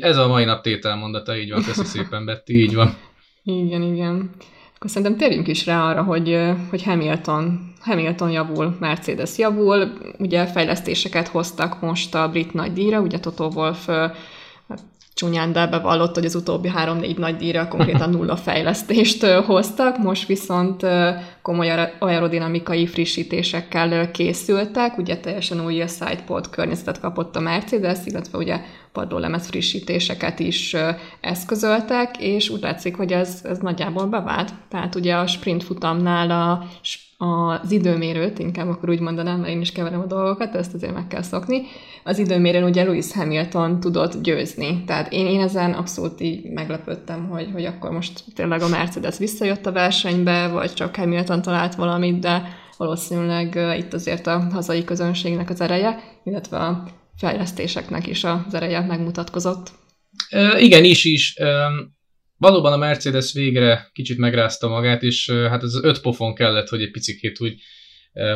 ez 0.00 0.16
a 0.16 0.28
mai 0.28 0.44
nap 0.44 0.62
tételmondata, 0.62 1.36
így 1.36 1.50
van, 1.50 1.62
köszi 1.62 1.84
szépen, 1.84 2.24
Betty, 2.24 2.50
így 2.50 2.74
van. 2.74 2.96
Igen, 3.44 3.82
igen. 3.82 4.30
akkor 4.76 4.90
szerintem 4.90 5.16
térjünk 5.16 5.48
is 5.48 5.66
rá 5.66 5.88
arra, 5.88 6.02
hogy, 6.02 6.38
hogy 6.70 6.82
Hamilton, 6.82 7.72
Hamilton 7.80 8.30
javul, 8.30 8.76
Mercedes 8.80 9.38
javul, 9.38 9.92
ugye 10.18 10.46
fejlesztéseket 10.46 11.28
hoztak 11.28 11.80
most 11.80 12.14
a 12.14 12.28
brit 12.28 12.52
nagydíjra, 12.52 13.00
ugye 13.00 13.20
Toto 13.20 13.48
Wolff 13.54 13.88
csúnyán, 15.16 15.52
de 15.52 15.66
bevallott, 15.66 16.14
hogy 16.14 16.24
az 16.24 16.34
utóbbi 16.34 16.68
három-négy 16.68 17.18
nagy 17.18 17.36
díjra 17.36 17.68
konkrétan 17.68 18.10
nulla 18.16 18.36
fejlesztést 18.36 19.26
hoztak, 19.26 19.98
most 19.98 20.26
viszont 20.26 20.86
komoly 21.42 21.90
aerodinamikai 21.98 22.86
frissítésekkel 22.86 24.10
készültek, 24.10 24.98
ugye 24.98 25.16
teljesen 25.16 25.64
új 25.64 25.84
sidepod 25.86 26.50
környezetet 26.50 27.00
kapott 27.00 27.36
a 27.36 27.40
Mercedes, 27.40 27.98
illetve 28.04 28.38
ugye 28.38 28.60
padlólemez 28.92 29.46
frissítéseket 29.46 30.38
is 30.38 30.76
eszközöltek, 31.20 32.16
és 32.18 32.48
úgy 32.48 32.60
látszik, 32.60 32.96
hogy 32.96 33.12
ez, 33.12 33.40
ez 33.44 33.58
nagyjából 33.58 34.06
bevált. 34.06 34.52
Tehát 34.68 34.94
ugye 34.94 35.14
a 35.14 35.26
sprint 35.26 35.64
futamnál 35.64 36.30
a 36.30 36.66
az 37.18 37.70
időmérőt, 37.70 38.38
inkább 38.38 38.68
akkor 38.68 38.88
úgy 38.88 39.00
mondanám, 39.00 39.40
mert 39.40 39.52
én 39.52 39.60
is 39.60 39.72
keverem 39.72 40.00
a 40.00 40.06
dolgokat, 40.06 40.54
ezt 40.54 40.74
azért 40.74 40.94
meg 40.94 41.06
kell 41.06 41.22
szokni. 41.22 41.62
Az 42.04 42.18
időmérőn 42.18 42.64
ugye 42.64 42.84
Lewis 42.84 43.12
Hamilton 43.12 43.80
tudott 43.80 44.22
győzni. 44.22 44.84
Tehát 44.84 45.12
én, 45.12 45.26
én 45.26 45.40
ezen 45.40 45.72
abszolút 45.72 46.20
így 46.20 46.50
meglepődtem, 46.50 47.28
hogy, 47.28 47.48
hogy 47.52 47.64
akkor 47.64 47.90
most 47.90 48.24
tényleg 48.34 48.60
a 48.60 48.68
Mercedes 48.68 49.18
visszajött 49.18 49.66
a 49.66 49.72
versenybe, 49.72 50.48
vagy 50.48 50.72
csak 50.72 50.96
Hamilton 50.96 51.42
talált 51.42 51.74
valamit, 51.74 52.18
de 52.18 52.42
valószínűleg 52.76 53.58
itt 53.78 53.92
azért 53.92 54.26
a 54.26 54.48
hazai 54.52 54.84
közönségnek 54.84 55.50
az 55.50 55.60
ereje, 55.60 55.98
illetve 56.24 56.56
a 56.56 56.84
fejlesztéseknek 57.16 58.06
is 58.06 58.24
az 58.24 58.54
ereje 58.54 58.80
megmutatkozott. 58.80 59.70
Igen, 60.58 60.84
is 60.84 61.04
is. 61.04 61.36
Valóban 62.36 62.72
a 62.72 62.76
Mercedes 62.76 63.32
végre 63.32 63.90
kicsit 63.92 64.18
megrázta 64.18 64.68
magát, 64.68 65.02
és 65.02 65.30
hát 65.30 65.62
az 65.62 65.80
öt 65.82 66.00
pofon 66.00 66.34
kellett, 66.34 66.68
hogy 66.68 66.82
egy 66.82 66.90
picit 66.90 67.40
úgy 67.40 67.60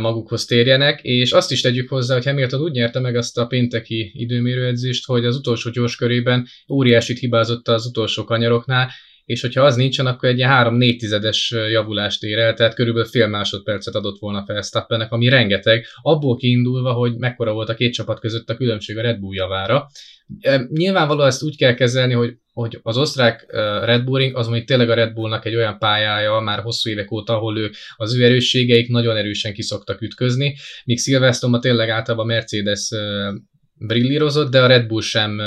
magukhoz 0.00 0.44
térjenek, 0.44 1.00
és 1.02 1.32
azt 1.32 1.50
is 1.50 1.60
tegyük 1.60 1.88
hozzá, 1.88 2.14
hogy 2.14 2.24
Hamilton 2.24 2.60
úgy 2.60 2.72
nyerte 2.72 3.00
meg 3.00 3.16
azt 3.16 3.38
a 3.38 3.46
pénteki 3.46 4.12
időmérőedzést, 4.14 5.06
hogy 5.06 5.24
az 5.24 5.36
utolsó 5.36 5.70
gyors 5.70 5.96
körében 5.96 6.46
óriásit 6.68 7.18
hibázott 7.18 7.68
az 7.68 7.86
utolsó 7.86 8.24
kanyaroknál, 8.24 8.90
és 9.30 9.40
hogyha 9.40 9.64
az 9.64 9.76
nincsen, 9.76 10.06
akkor 10.06 10.28
egy 10.28 10.36
ilyen 10.36 10.50
3-4 10.50 10.98
tizedes 10.98 11.54
javulást 11.70 12.22
ér 12.22 12.38
el, 12.38 12.54
tehát 12.54 12.74
körülbelül 12.74 13.08
fél 13.08 13.26
másodpercet 13.26 13.94
adott 13.94 14.18
volna 14.18 14.44
Verstappennek, 14.46 15.12
ami 15.12 15.28
rengeteg, 15.28 15.86
abból 16.02 16.36
kiindulva, 16.36 16.92
hogy 16.92 17.16
mekkora 17.16 17.52
volt 17.52 17.68
a 17.68 17.74
két 17.74 17.92
csapat 17.92 18.20
között 18.20 18.50
a 18.50 18.56
különbség 18.56 18.98
a 18.98 19.02
Red 19.02 19.18
Bull 19.18 19.34
javára. 19.34 19.86
Nyilvánvalóan 20.68 21.26
ezt 21.26 21.42
úgy 21.42 21.56
kell 21.56 21.74
kezelni, 21.74 22.12
hogy, 22.12 22.34
hogy 22.52 22.78
az 22.82 22.96
osztrák 22.96 23.46
Red 23.84 24.04
Bulling 24.04 24.36
az 24.36 24.46
mondjuk 24.46 24.68
tényleg 24.68 24.90
a 24.90 24.94
Red 24.94 25.12
Bullnak 25.12 25.44
egy 25.44 25.56
olyan 25.56 25.78
pályája 25.78 26.40
már 26.40 26.60
hosszú 26.60 26.90
évek 26.90 27.12
óta, 27.12 27.36
ahol 27.36 27.58
ő, 27.58 27.70
az 27.96 28.16
ő 28.16 28.24
erősségeik 28.24 28.88
nagyon 28.88 29.16
erősen 29.16 29.52
kiszoktak 29.52 30.02
ütközni, 30.02 30.56
míg 30.84 30.98
Silverstone 30.98 31.58
tényleg 31.58 31.88
általában 31.88 32.26
Mercedes 32.26 32.88
brillírozott, 33.86 34.50
de 34.50 34.62
a 34.62 34.66
Red 34.66 34.86
Bull 34.86 35.00
sem 35.00 35.40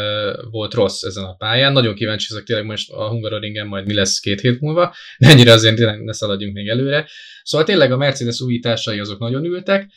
volt 0.51 0.73
rossz 0.73 1.01
ezen 1.01 1.23
a 1.23 1.35
pályán. 1.35 1.71
Nagyon 1.71 1.95
kíváncsi 1.95 2.27
ezek 2.29 2.43
tényleg 2.43 2.65
most 2.65 2.91
a 2.91 3.09
Hungaroringen 3.09 3.67
majd 3.67 3.85
mi 3.85 3.93
lesz 3.93 4.19
két 4.19 4.41
hét 4.41 4.59
múlva, 4.59 4.95
de 5.17 5.27
ennyire 5.27 5.51
azért 5.51 5.75
tényleg 5.75 6.03
ne 6.03 6.13
szaladjunk 6.13 6.53
még 6.53 6.67
előre. 6.67 7.09
Szóval 7.43 7.65
tényleg 7.65 7.91
a 7.91 7.97
Mercedes 7.97 8.41
újításai 8.41 8.99
azok 8.99 9.19
nagyon 9.19 9.45
ültek, 9.45 9.91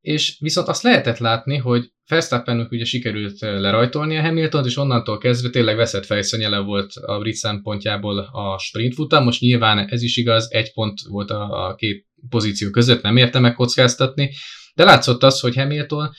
és 0.00 0.36
viszont 0.38 0.68
azt 0.68 0.82
lehetett 0.82 1.18
látni, 1.18 1.56
hogy 1.56 1.90
Verstappennek 2.08 2.70
ugye 2.70 2.84
sikerült 2.84 3.40
lerajtolni 3.40 4.16
a 4.16 4.20
Hamilton, 4.20 4.64
és 4.64 4.76
onnantól 4.76 5.18
kezdve 5.18 5.50
tényleg 5.50 5.76
veszett 5.76 6.06
fejszennyele 6.06 6.58
volt 6.58 6.92
a 6.94 7.18
brit 7.18 7.34
szempontjából 7.34 8.18
a 8.18 8.58
sprint 8.58 8.94
futam. 8.94 9.24
Most 9.24 9.40
nyilván 9.40 9.78
ez 9.78 10.02
is 10.02 10.16
igaz, 10.16 10.52
egy 10.52 10.72
pont 10.72 11.00
volt 11.08 11.30
a, 11.30 11.68
a 11.68 11.74
két 11.74 12.06
pozíció 12.28 12.70
között, 12.70 13.02
nem 13.02 13.16
érte 13.16 13.38
meg 13.38 13.54
kockáztatni, 13.54 14.30
de 14.74 14.84
látszott 14.84 15.22
az, 15.22 15.40
hogy 15.40 15.54
Hamilton 15.54 16.10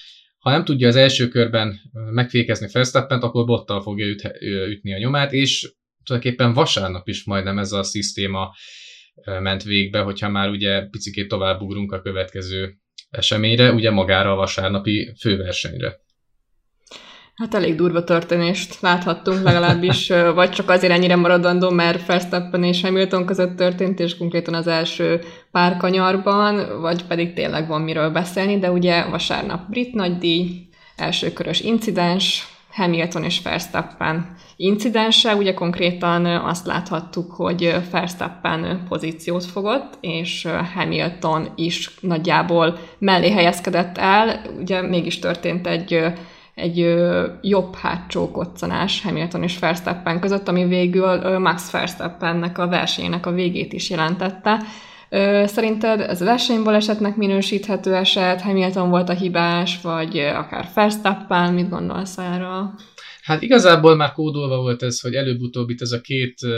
ha 0.42 0.50
nem 0.50 0.64
tudja 0.64 0.88
az 0.88 0.96
első 0.96 1.28
körben 1.28 1.80
megfékezni 1.92 2.68
Verstappent, 2.72 3.24
akkor 3.24 3.46
bottal 3.46 3.82
fogja 3.82 4.06
üt, 4.06 4.38
ütni 4.70 4.94
a 4.94 4.98
nyomát, 4.98 5.32
és 5.32 5.74
tulajdonképpen 6.04 6.54
vasárnap 6.54 7.08
is 7.08 7.24
majdnem 7.24 7.58
ez 7.58 7.72
a 7.72 7.84
szisztéma 7.84 8.54
ment 9.26 9.64
végbe, 9.64 10.00
hogyha 10.00 10.30
már 10.30 10.50
ugye 10.50 10.82
picikét 10.82 11.28
tovább 11.28 11.62
ugrunk 11.62 11.92
a 11.92 12.02
következő 12.02 12.78
eseményre, 13.10 13.72
ugye 13.72 13.92
magára 13.92 14.32
a 14.32 14.36
vasárnapi 14.36 15.14
főversenyre. 15.20 16.00
Hát 17.42 17.54
elég 17.54 17.76
durva 17.76 18.04
történést 18.04 18.82
láthattunk 18.82 19.44
legalábbis, 19.44 20.12
vagy 20.36 20.50
csak 20.50 20.70
azért 20.70 20.94
ennyire 20.94 21.16
maradandó, 21.16 21.70
mert 21.70 22.06
Verstappen 22.06 22.64
és 22.64 22.82
Hamilton 22.82 23.26
között 23.26 23.56
történt, 23.56 24.00
és 24.00 24.18
konkrétan 24.18 24.54
az 24.54 24.68
első 24.68 25.22
pár 25.52 25.78
kanyarban, 25.78 26.82
vagy 26.82 27.06
pedig 27.06 27.34
tényleg 27.34 27.68
van 27.68 27.82
miről 27.82 28.10
beszélni, 28.10 28.60
de 28.60 28.72
ugye 28.72 29.06
vasárnap 29.06 29.70
brit 29.70 29.94
nagydíj, 29.94 30.68
elsőkörös 30.96 31.62
incidens, 31.62 32.48
Hamilton 32.72 33.24
és 33.24 33.42
Verstappen 33.42 34.36
incidense, 34.56 35.36
ugye 35.36 35.54
konkrétan 35.54 36.26
azt 36.26 36.66
láthattuk, 36.66 37.32
hogy 37.32 37.76
Verstappen 37.92 38.84
pozíciót 38.90 39.46
fogott, 39.46 39.98
és 40.02 40.48
Hamilton 40.74 41.48
is 41.56 41.90
nagyjából 42.00 42.78
mellé 42.98 43.32
helyezkedett 43.32 43.98
el, 43.98 44.42
ugye 44.60 44.82
mégis 44.82 45.20
történt 45.20 45.68
egy 45.68 46.14
egy 46.56 46.96
jobb 47.42 47.76
hátsó 47.76 48.32
koccanás 48.32 49.02
Hamilton 49.02 49.44
és 49.44 49.60
Verstappen 49.60 50.20
között, 50.20 50.48
ami 50.48 50.66
végül 50.66 51.40
Max 51.40 51.72
Verstappennek 51.72 52.58
a 52.58 52.68
versenyének 52.68 53.26
a 53.26 53.32
végét 53.32 53.74
is 53.74 53.90
jelentette. 53.90 54.60
Szerinted 55.46 56.00
ez 56.00 56.20
versenybalesetnek 56.20 57.16
minősíthető 57.16 57.96
eset, 57.96 58.42
Hamilton 58.42 58.90
volt 58.90 59.10
a 59.10 59.14
hibás, 59.14 59.82
vagy 59.82 60.18
akár 60.18 60.70
Verstappen, 60.74 61.54
mit 61.54 61.70
gondolsz 61.70 62.18
erről? 62.18 62.74
Hát 63.22 63.42
igazából 63.42 63.96
már 63.96 64.12
kódolva 64.12 64.58
volt 64.58 64.84
ez, 64.84 65.00
hogy 65.00 65.14
előbb-utóbb 65.14 65.70
itt 65.70 65.82
ez 65.82 65.92
a 65.92 66.02
két 66.02 66.34
uh, 66.44 66.52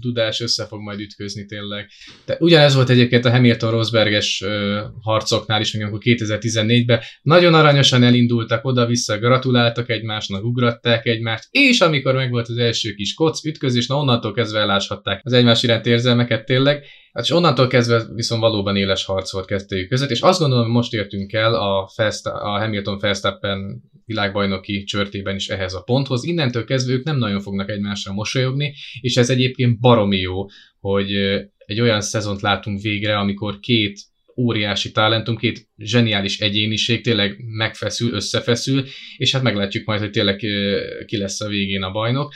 dudás 0.00 0.40
össze 0.40 0.66
fog 0.66 0.80
majd 0.80 1.00
ütközni 1.00 1.44
tényleg. 1.44 1.88
De 2.26 2.36
ugyanez 2.40 2.74
volt 2.74 2.90
egyébként 2.90 3.24
a 3.24 3.30
Hamilton-Rosberges 3.30 4.40
uh, 4.40 4.78
harcoknál 5.00 5.60
is, 5.60 5.74
amikor 5.74 5.98
2014-ben 6.02 7.00
nagyon 7.22 7.54
aranyosan 7.54 8.02
elindultak 8.02 8.64
oda-vissza, 8.64 9.18
gratuláltak 9.18 9.90
egymásnak, 9.90 10.44
ugratták 10.44 11.06
egymást, 11.06 11.48
és 11.50 11.80
amikor 11.80 12.14
megvolt 12.14 12.48
az 12.48 12.58
első 12.58 12.94
kis 12.94 13.14
koc 13.14 13.44
ütközés, 13.44 13.86
na 13.86 13.96
onnantól 13.96 14.32
kezdve 14.32 14.60
eláshatták 14.60 15.20
az 15.24 15.32
egymás 15.32 15.62
iránt 15.62 15.86
érzelmeket 15.86 16.44
tényleg, 16.44 16.84
Hát 17.16 17.24
és 17.24 17.30
onnantól 17.30 17.66
kezdve 17.66 18.04
viszont 18.14 18.40
valóban 18.40 18.76
éles 18.76 19.04
harc 19.04 19.32
volt 19.32 19.46
kettőjük 19.46 19.88
között, 19.88 20.10
és 20.10 20.20
azt 20.20 20.38
gondolom, 20.38 20.64
hogy 20.64 20.74
most 20.74 20.92
értünk 20.92 21.32
el 21.32 21.54
a, 21.54 21.90
Fest, 21.94 22.26
a 22.26 22.58
Hamilton 22.58 22.98
Verstappen 22.98 23.82
világbajnoki 24.04 24.84
csörtében 24.84 25.34
is 25.34 25.48
ehhez 25.48 25.74
a 25.74 25.82
ponthoz. 25.82 26.24
Innentől 26.24 26.64
kezdve 26.64 26.92
ők 26.92 27.04
nem 27.04 27.18
nagyon 27.18 27.40
fognak 27.40 27.70
egymásra 27.70 28.12
mosolyogni, 28.12 28.74
és 29.00 29.16
ez 29.16 29.30
egyébként 29.30 29.80
baromi 29.80 30.16
jó, 30.16 30.44
hogy 30.80 31.12
egy 31.66 31.80
olyan 31.80 32.00
szezont 32.00 32.40
látunk 32.40 32.80
végre, 32.80 33.18
amikor 33.18 33.58
két 33.58 34.00
óriási 34.36 34.92
talentum, 34.92 35.36
két 35.36 35.68
zseniális 35.78 36.40
egyéniség 36.40 37.02
tényleg 37.02 37.36
megfeszül, 37.56 38.14
összefeszül, 38.14 38.84
és 39.16 39.32
hát 39.32 39.42
meglátjuk 39.42 39.86
majd, 39.86 40.00
hogy 40.00 40.10
tényleg 40.10 40.36
ki 41.06 41.16
lesz 41.16 41.40
a 41.40 41.48
végén 41.48 41.82
a 41.82 41.90
bajnok. 41.90 42.32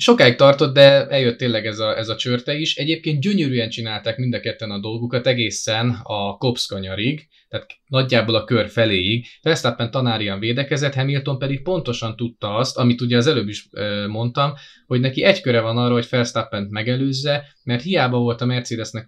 Sokáig 0.00 0.36
tartott, 0.36 0.74
de 0.74 1.06
eljött 1.06 1.38
tényleg 1.38 1.66
ez 1.66 1.78
a, 1.78 1.96
ez 1.96 2.08
a 2.08 2.16
csörte 2.16 2.54
is. 2.54 2.76
Egyébként 2.76 3.20
gyönyörűen 3.20 3.68
csinálták 3.68 4.16
mind 4.16 4.34
a 4.34 4.40
ketten 4.40 4.70
a 4.70 4.80
dolgukat 4.80 5.26
egészen 5.26 6.00
a 6.02 6.36
kopszkanyarig, 6.36 7.28
tehát 7.48 7.66
nagyjából 7.86 8.34
a 8.34 8.44
kör 8.44 8.68
feléig. 8.68 9.26
Verstappen 9.42 9.90
tanárian 9.90 10.38
védekezett, 10.38 10.94
Hamilton 10.94 11.38
pedig 11.38 11.62
pontosan 11.62 12.16
tudta 12.16 12.54
azt, 12.54 12.76
amit 12.76 13.00
ugye 13.00 13.16
az 13.16 13.26
előbb 13.26 13.48
is 13.48 13.68
mondtam, 14.08 14.52
hogy 14.86 15.00
neki 15.00 15.22
egy 15.22 15.40
köre 15.40 15.60
van 15.60 15.78
arra, 15.78 15.92
hogy 15.92 16.06
verstappen 16.10 16.66
megelőzze, 16.70 17.46
mert 17.64 17.82
hiába 17.82 18.18
volt 18.18 18.40
a 18.40 18.46
Mercedesnek 18.46 19.04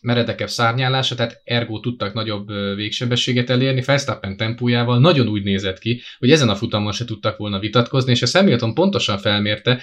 meredekebb 0.00 0.48
szárnyálása, 0.48 1.14
tehát 1.14 1.40
ergo 1.44 1.80
tudtak 1.80 2.14
nagyobb 2.14 2.46
végsebességet 2.76 3.50
elérni, 3.50 3.82
Verstappen 3.82 4.36
tempójával 4.36 4.98
nagyon 4.98 5.28
úgy 5.28 5.42
nézett 5.42 5.78
ki, 5.78 6.00
hogy 6.18 6.30
ezen 6.30 6.48
a 6.48 6.56
futamon 6.56 6.92
se 6.92 7.04
tudtak 7.04 7.36
volna 7.36 7.58
vitatkozni, 7.58 8.10
és 8.10 8.22
a 8.22 8.38
Hamilton 8.38 8.74
pontosan 8.74 9.18
felmérte, 9.18 9.82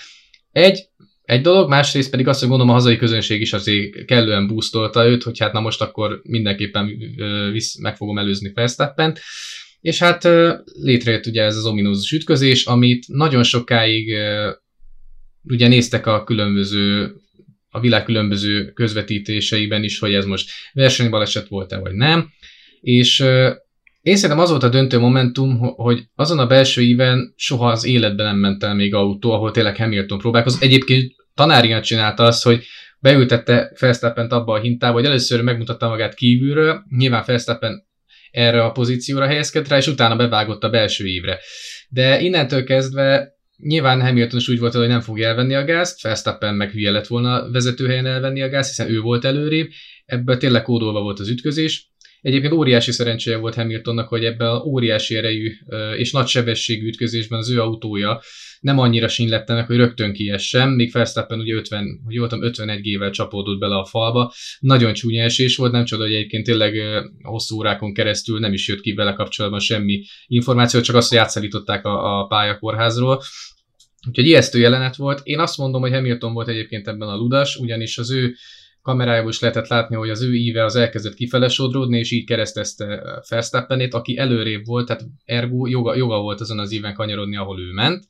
egy, 0.52 0.88
egy 1.24 1.42
dolog, 1.42 1.70
másrészt 1.70 2.10
pedig 2.10 2.28
azt, 2.28 2.40
hogy 2.40 2.50
gondolom 2.50 2.74
a 2.74 2.78
hazai 2.78 2.98
közönség 2.98 3.42
is 3.42 3.54
azért 3.54 4.06
kellően 4.06 4.48
boostolta 4.48 5.08
őt, 5.08 5.24
hogy 5.24 5.40
hát 5.40 5.54
na 5.54 5.60
most 5.60 5.82
akkor 5.82 6.22
mindenképpen 6.24 6.98
visz, 7.52 7.80
meg 7.80 7.96
fogom 7.96 8.18
előzni 8.18 8.52
verstappen 8.54 9.18
és 9.86 10.00
hát 10.00 10.28
létrejött 10.82 11.26
ugye 11.26 11.44
ez 11.44 11.56
az 11.58 11.66
ominózus 11.66 12.12
ütközés, 12.12 12.66
amit 12.66 13.08
nagyon 13.08 13.44
sokáig 13.44 14.16
ugye 15.44 15.68
néztek 15.68 16.08
a 16.08 16.24
különböző 16.24 17.16
a 17.76 17.80
világ 17.80 18.04
különböző 18.04 18.72
közvetítéseiben 18.72 19.84
is, 19.84 20.00
hogy 20.00 20.14
ez 20.14 20.26
most 20.26 20.50
versenybaleset 20.74 21.48
volt-e 21.48 21.78
vagy 21.78 21.94
nem, 21.94 22.30
és 22.82 23.20
én 24.02 24.16
szerintem 24.16 24.40
az 24.40 24.50
volt 24.50 24.64
a 24.64 24.70
döntő 24.70 25.00
momentum, 25.00 25.60
hogy 25.60 26.04
azon 26.16 26.40
a 26.40 26.48
belső 26.48 26.82
íven 26.82 27.34
soha 27.36 27.70
az 27.70 27.86
életben 27.86 28.26
nem 28.26 28.38
ment 28.38 28.64
el 28.64 28.76
még 28.76 28.94
autó, 28.94 29.32
ahol 29.32 29.52
tényleg 29.52 29.76
Hamilton 29.76 30.18
próbálkozott. 30.18 30.62
Egyébként 30.62 31.12
tanárian 31.34 31.82
csinálta 31.82 32.24
azt, 32.24 32.44
hogy 32.44 32.64
beültette 33.00 33.72
Felsztappent 33.76 34.32
abba 34.32 34.54
a 34.54 34.62
hintába, 34.62 34.94
hogy 34.94 35.06
először 35.06 35.42
megmutatta 35.42 35.88
magát 35.88 36.14
kívülről, 36.14 36.84
nyilván 36.98 37.24
Felsztappen 37.24 37.84
erre 38.32 38.64
a 38.64 38.72
pozícióra 38.72 39.26
helyezkedett 39.26 39.70
rá, 39.70 39.78
és 39.78 39.88
utána 39.88 40.16
bevágott 40.16 40.64
a 40.64 40.70
belső 40.70 41.06
évre. 41.06 41.40
De 41.90 42.20
innentől 42.20 42.64
kezdve 42.64 43.35
Nyilván 43.58 44.02
Hamilton 44.02 44.40
is 44.40 44.48
úgy 44.48 44.60
volt, 44.60 44.74
hogy 44.74 44.88
nem 44.88 45.02
fogja 45.02 45.28
elvenni 45.28 45.54
a 45.54 45.64
gázt, 45.64 46.02
Verstappen 46.02 46.56
meg 46.56 46.72
hülye 46.72 46.92
lett 46.92 47.08
volna 47.08 47.52
vezetőhelyen 47.52 48.06
elvenni 48.06 48.42
a 48.42 48.50
gázt, 48.50 48.70
hiszen 48.70 48.92
ő 48.92 49.00
volt 49.00 49.26
előrébb, 49.26 49.70
ebből 50.06 50.38
tényleg 50.38 50.62
kódolva 50.62 51.02
volt 51.02 51.20
az 51.20 51.30
ütközés. 51.30 51.90
Egyébként 52.22 52.54
óriási 52.54 52.92
szerencséje 52.92 53.38
volt 53.38 53.56
Hamiltonnak, 53.56 54.08
hogy 54.08 54.26
ebben 54.26 54.48
a 54.48 54.64
óriási 54.64 55.16
erejű 55.16 55.52
és 55.98 56.12
nagy 56.12 56.28
sebességű 56.28 56.88
ütközésben 56.88 57.40
az 57.40 57.52
ő 57.52 57.62
autója 57.62 58.22
nem 58.60 58.80
annyira 58.80 59.08
sinlette 59.08 59.54
meg, 59.54 59.66
hogy 59.66 59.76
rögtön 59.76 60.14
kiessen, 60.14 60.70
még 60.70 60.92
Verstappen 60.92 61.40
ugye 61.40 61.54
50, 61.54 62.02
hogy 62.06 62.18
voltam 62.18 62.44
51 62.44 62.82
gével 62.82 63.10
csapódott 63.10 63.60
bele 63.60 63.76
a 63.76 63.86
falba. 63.86 64.34
Nagyon 64.60 64.94
csúnya 64.94 65.24
esés 65.24 65.56
volt, 65.56 65.72
nem 65.72 65.86
csoda, 65.86 66.04
hogy 66.04 66.14
egyébként 66.14 66.46
tényleg 66.46 66.74
hosszú 67.22 67.58
órákon 67.58 67.94
keresztül 67.94 68.40
nem 68.40 68.54
is 68.54 68.68
jött 68.68 68.82
ki 68.82 68.94
vele 68.94 69.14
kapcsolatban 69.14 69.60
semmi 69.60 70.04
információ, 70.28 70.82
csak 70.82 70.96
azt, 70.96 71.10
hogy 71.10 71.18
átszállították 71.18 71.86
a, 71.86 72.20
a 72.20 72.26
pályakorházról. 72.26 73.22
Úgyhogy 74.08 74.26
ijesztő 74.26 74.60
jelenet 74.60 74.96
volt. 74.96 75.22
Én 75.24 75.40
azt 75.40 75.58
mondom, 75.58 75.82
hogy 75.82 75.92
Hamilton 75.92 76.34
volt 76.34 76.48
egyébként 76.48 76.88
ebben 76.88 77.08
a 77.08 77.16
ludas, 77.16 77.56
ugyanis 77.56 77.98
az 77.98 78.12
ő 78.12 78.36
kamerájából 78.86 79.30
is 79.30 79.40
lehetett 79.40 79.68
látni, 79.68 79.96
hogy 79.96 80.10
az 80.10 80.22
ő 80.22 80.34
íve 80.36 80.64
az 80.64 80.76
elkezdett 80.76 81.14
kifele 81.14 81.48
sodródni, 81.48 81.98
és 81.98 82.12
így 82.12 82.26
keresztezte 82.26 83.04
Verstappenét, 83.30 83.94
aki 83.94 84.18
előrébb 84.18 84.66
volt, 84.66 84.88
tehát 84.88 85.04
ergo 85.26 85.68
joga, 85.68 85.96
joga 85.96 86.20
volt 86.20 86.42
azon 86.42 86.60
az 86.60 86.72
íven 86.72 86.94
kanyarodni, 86.94 87.38
ahol 87.38 87.60
ő 87.60 87.72
ment. 87.72 88.08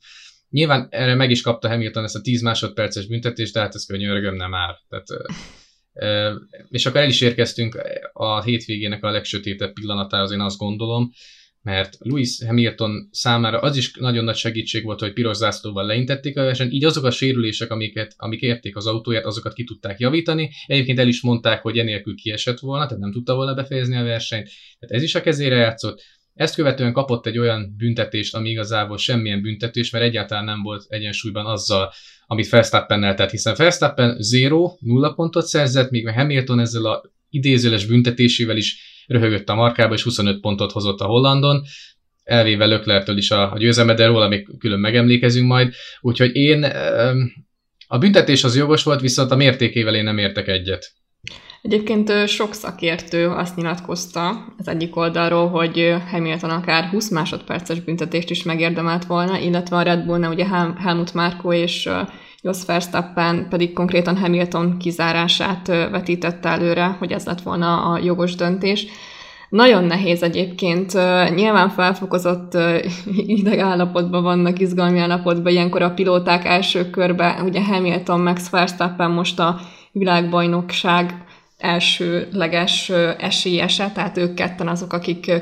Nyilván 0.50 0.86
erre 0.90 1.14
meg 1.14 1.30
is 1.30 1.42
kapta 1.42 1.68
Hamilton 1.68 2.04
ezt 2.04 2.16
a 2.16 2.20
10 2.20 2.42
másodperces 2.42 3.06
büntetést, 3.06 3.52
de 3.52 3.60
hát 3.60 3.74
ez 3.74 3.86
könyörgöm 3.86 4.34
nem 4.34 4.54
áll. 4.54 4.76
Tehát, 4.88 5.06
és 6.68 6.86
akkor 6.86 7.00
el 7.00 7.08
is 7.08 7.20
érkeztünk 7.20 7.78
a 8.12 8.42
hétvégének 8.42 9.04
a 9.04 9.10
legsötétebb 9.10 9.72
pillanatához, 9.72 10.30
én 10.30 10.40
azt 10.40 10.58
gondolom, 10.58 11.10
mert 11.62 11.96
Louis 11.98 12.42
Hamilton 12.46 13.08
számára 13.10 13.58
az 13.58 13.76
is 13.76 13.92
nagyon 13.94 14.24
nagy 14.24 14.36
segítség 14.36 14.84
volt, 14.84 15.00
hogy 15.00 15.12
piros 15.12 15.36
zászlóval 15.36 15.86
leintették 15.86 16.36
a 16.36 16.44
versenyt, 16.44 16.72
így 16.72 16.84
azok 16.84 17.04
a 17.04 17.10
sérülések, 17.10 17.70
amiket, 17.70 18.14
amik 18.16 18.40
érték 18.40 18.76
az 18.76 18.86
autóját, 18.86 19.24
azokat 19.24 19.52
ki 19.52 19.64
tudták 19.64 19.98
javítani. 19.98 20.50
Egyébként 20.66 20.98
el 20.98 21.08
is 21.08 21.22
mondták, 21.22 21.62
hogy 21.62 21.78
enélkül 21.78 22.14
kiesett 22.14 22.58
volna, 22.58 22.86
tehát 22.86 23.02
nem 23.02 23.12
tudta 23.12 23.34
volna 23.34 23.54
befejezni 23.54 23.96
a 23.96 24.02
versenyt, 24.02 24.48
tehát 24.78 24.96
ez 24.96 25.02
is 25.02 25.14
a 25.14 25.20
kezére 25.20 25.56
játszott. 25.56 26.02
Ezt 26.36 26.54
követően 26.54 26.92
kapott 26.92 27.26
egy 27.26 27.38
olyan 27.38 27.74
büntetést, 27.78 28.34
ami 28.34 28.48
igazából 28.48 28.98
semmilyen 28.98 29.42
büntetés, 29.42 29.90
mert 29.90 30.04
egyáltalán 30.04 30.44
nem 30.44 30.62
volt 30.62 30.84
egyensúlyban 30.88 31.46
azzal, 31.46 31.92
amit 32.26 32.48
Verstappennel 32.48 33.14
tett, 33.14 33.30
hiszen 33.30 33.54
Verstappen 33.56 34.16
0, 34.30 34.76
0 34.80 35.12
pontot 35.12 35.46
szerzett, 35.46 35.90
míg 35.90 36.08
Hamilton 36.08 36.60
ezzel 36.60 36.84
a 36.84 37.02
idézőles 37.30 37.86
büntetésével 37.86 38.56
is 38.56 38.78
röhögött 39.06 39.48
a 39.48 39.54
markába, 39.54 39.94
és 39.94 40.02
25 40.02 40.40
pontot 40.40 40.72
hozott 40.72 41.00
a 41.00 41.06
Hollandon, 41.06 41.62
elvéve 42.22 42.66
Löklertől 42.66 43.16
is 43.16 43.30
a, 43.30 43.52
a 43.52 43.58
győzelme, 43.58 43.94
de 43.94 44.06
róla 44.06 44.28
még 44.28 44.58
külön 44.58 44.80
megemlékezünk 44.80 45.46
majd. 45.46 45.72
Úgyhogy 46.00 46.34
én 46.34 46.64
a 47.86 47.98
büntetés 47.98 48.44
az 48.44 48.56
jogos 48.56 48.82
volt, 48.82 49.00
viszont 49.00 49.30
a 49.30 49.36
mértékével 49.36 49.94
én 49.94 50.04
nem 50.04 50.18
értek 50.18 50.48
egyet. 50.48 50.92
Egyébként 51.66 52.28
sok 52.28 52.54
szakértő 52.54 53.28
azt 53.28 53.56
nyilatkozta 53.56 54.44
az 54.58 54.68
egyik 54.68 54.96
oldalról, 54.96 55.48
hogy 55.48 55.94
Hamilton 56.10 56.50
akár 56.50 56.84
20 56.84 57.10
másodperces 57.10 57.80
büntetést 57.80 58.30
is 58.30 58.42
megérdemelt 58.42 59.04
volna, 59.04 59.38
illetve 59.38 59.76
a 59.76 59.82
Red 59.82 60.04
Bullnál 60.04 60.30
ugye 60.30 60.46
Helmut 60.78 61.14
Márko 61.14 61.52
és 61.52 61.88
Jos 62.42 62.64
Verstappen 62.66 63.46
pedig 63.48 63.72
konkrétan 63.72 64.16
Hamilton 64.16 64.78
kizárását 64.78 65.66
vetítette 65.66 66.48
előre, 66.48 66.96
hogy 66.98 67.12
ez 67.12 67.24
lett 67.24 67.40
volna 67.40 67.92
a 67.92 67.98
jogos 67.98 68.34
döntés. 68.34 68.86
Nagyon 69.48 69.84
nehéz 69.84 70.22
egyébként, 70.22 70.92
nyilván 71.34 71.68
felfokozott 71.68 72.58
ideg 73.40 73.58
állapotban 73.58 74.22
vannak, 74.22 74.58
izgalmi 74.58 74.98
állapotban, 74.98 75.52
ilyenkor 75.52 75.82
a 75.82 75.94
pilóták 75.94 76.44
első 76.44 76.90
körbe, 76.90 77.40
ugye 77.44 77.64
Hamilton, 77.64 78.20
Max 78.20 78.50
Verstappen 78.50 79.10
most 79.10 79.38
a 79.38 79.60
világbajnokság 79.92 81.24
elsőleges 81.58 82.88
esélyese, 83.18 83.90
tehát 83.94 84.16
ők 84.16 84.34
ketten 84.34 84.68
azok, 84.68 84.92
akik 84.92 85.32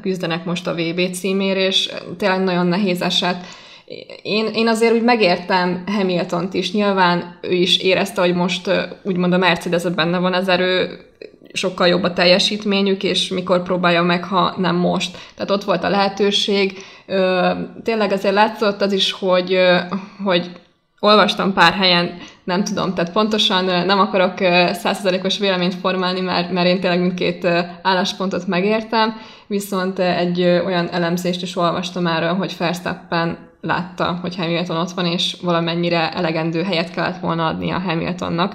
küzdenek 0.00 0.44
most 0.44 0.66
a 0.66 0.74
VB 0.74 1.10
címért, 1.10 1.58
és 1.58 1.90
tényleg 2.16 2.42
nagyon 2.42 2.66
nehéz 2.66 3.02
eset 3.02 3.36
én, 4.22 4.46
én 4.46 4.68
azért 4.68 4.92
úgy 4.92 5.02
megértem 5.02 5.84
Hamilton-t 5.86 6.54
is, 6.54 6.72
nyilván 6.72 7.38
ő 7.40 7.52
is 7.52 7.78
érezte, 7.78 8.20
hogy 8.20 8.34
most 8.34 8.70
úgymond 9.02 9.32
a 9.32 9.38
mercedes 9.38 9.82
benne 9.82 10.18
van 10.18 10.32
az 10.32 10.48
erő, 10.48 11.00
sokkal 11.52 11.86
jobb 11.86 12.02
a 12.02 12.12
teljesítményük, 12.12 13.02
és 13.02 13.28
mikor 13.28 13.62
próbálja 13.62 14.02
meg, 14.02 14.24
ha 14.24 14.54
nem 14.58 14.76
most. 14.76 15.16
Tehát 15.34 15.50
ott 15.50 15.64
volt 15.64 15.84
a 15.84 15.88
lehetőség. 15.88 16.78
Tényleg 17.82 18.12
azért 18.12 18.34
látszott 18.34 18.82
az 18.82 18.92
is, 18.92 19.12
hogy, 19.12 19.58
hogy 20.24 20.50
olvastam 21.00 21.52
pár 21.52 21.72
helyen, 21.72 22.18
nem 22.46 22.64
tudom, 22.64 22.94
tehát 22.94 23.12
pontosan 23.12 23.64
nem 23.64 23.98
akarok 23.98 24.38
százszerzalékos 24.72 25.38
véleményt 25.38 25.74
formálni, 25.74 26.20
mert, 26.20 26.50
mert 26.50 26.66
én 26.66 26.80
tényleg 26.80 27.00
mindkét 27.00 27.44
álláspontot 27.82 28.46
megértem, 28.46 29.16
viszont 29.46 29.98
egy 29.98 30.42
olyan 30.42 30.88
elemzést 30.88 31.42
is 31.42 31.56
olvastam 31.56 32.06
erről, 32.06 32.34
hogy 32.34 32.56
Verstappen 32.58 33.38
látta, 33.60 34.18
hogy 34.20 34.36
Hamilton 34.36 34.76
ott 34.76 34.90
van, 34.90 35.06
és 35.06 35.36
valamennyire 35.42 36.12
elegendő 36.12 36.62
helyet 36.62 36.90
kellett 36.90 37.20
volna 37.20 37.46
adni 37.46 37.70
a 37.70 37.78
Hamiltonnak, 37.78 38.54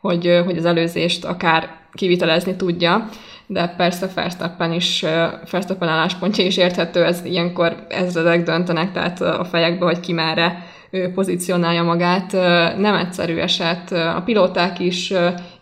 hogy, 0.00 0.42
hogy 0.44 0.56
az 0.56 0.64
előzést 0.64 1.24
akár 1.24 1.70
kivitelezni 1.92 2.56
tudja, 2.56 3.08
de 3.46 3.68
persze 3.76 4.10
Verstappen 4.14 4.72
is, 4.72 5.04
Verstappen 5.50 5.88
álláspontja 5.88 6.44
is 6.44 6.56
érthető, 6.56 7.04
ez 7.04 7.24
ilyenkor 7.24 7.86
ezredek 7.88 8.42
döntenek, 8.42 8.92
tehát 8.92 9.20
a 9.20 9.44
fejekbe, 9.44 9.84
hogy 9.84 10.00
ki 10.00 10.12
merre 10.12 10.71
pozícionálja 11.14 11.82
magát. 11.82 12.32
Nem 12.78 12.94
egyszerű 12.94 13.36
eset. 13.36 13.92
A 13.92 14.22
pilóták 14.24 14.78
is 14.78 15.12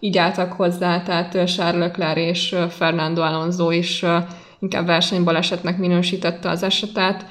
így 0.01 0.19
álltak 0.19 0.53
hozzá, 0.53 1.03
tehát 1.03 1.53
Charles 1.55 1.81
Leclerc 1.81 2.19
és 2.19 2.57
Fernando 2.69 3.23
Alonso 3.23 3.71
is 3.71 4.05
inkább 4.61 4.87
versenybalesetnek 4.87 5.79
minősítette 5.79 6.51
az 6.51 6.63
esetet 6.63 7.27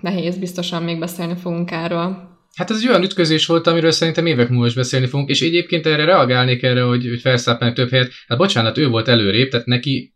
nehéz, 0.00 0.38
biztosan 0.38 0.82
még 0.82 0.98
beszélni 0.98 1.34
fogunk 1.42 1.70
erről. 1.70 2.32
Hát 2.54 2.70
ez 2.70 2.76
egy 2.76 2.88
olyan 2.88 3.02
ütközés 3.02 3.46
volt, 3.46 3.66
amiről 3.66 3.90
szerintem 3.90 4.26
évek 4.26 4.48
múlva 4.48 4.66
is 4.66 4.74
beszélni 4.74 5.06
fogunk, 5.06 5.28
és 5.28 5.40
egyébként 5.42 5.86
erre 5.86 6.04
reagálnék 6.04 6.62
erre, 6.62 6.82
hogy, 6.82 7.20
hogy 7.22 7.72
több 7.74 7.90
helyet, 7.90 8.12
hát 8.26 8.38
bocsánat, 8.38 8.78
ő 8.78 8.88
volt 8.88 9.08
előrébb, 9.08 9.48
tehát 9.48 9.66
neki 9.66 10.14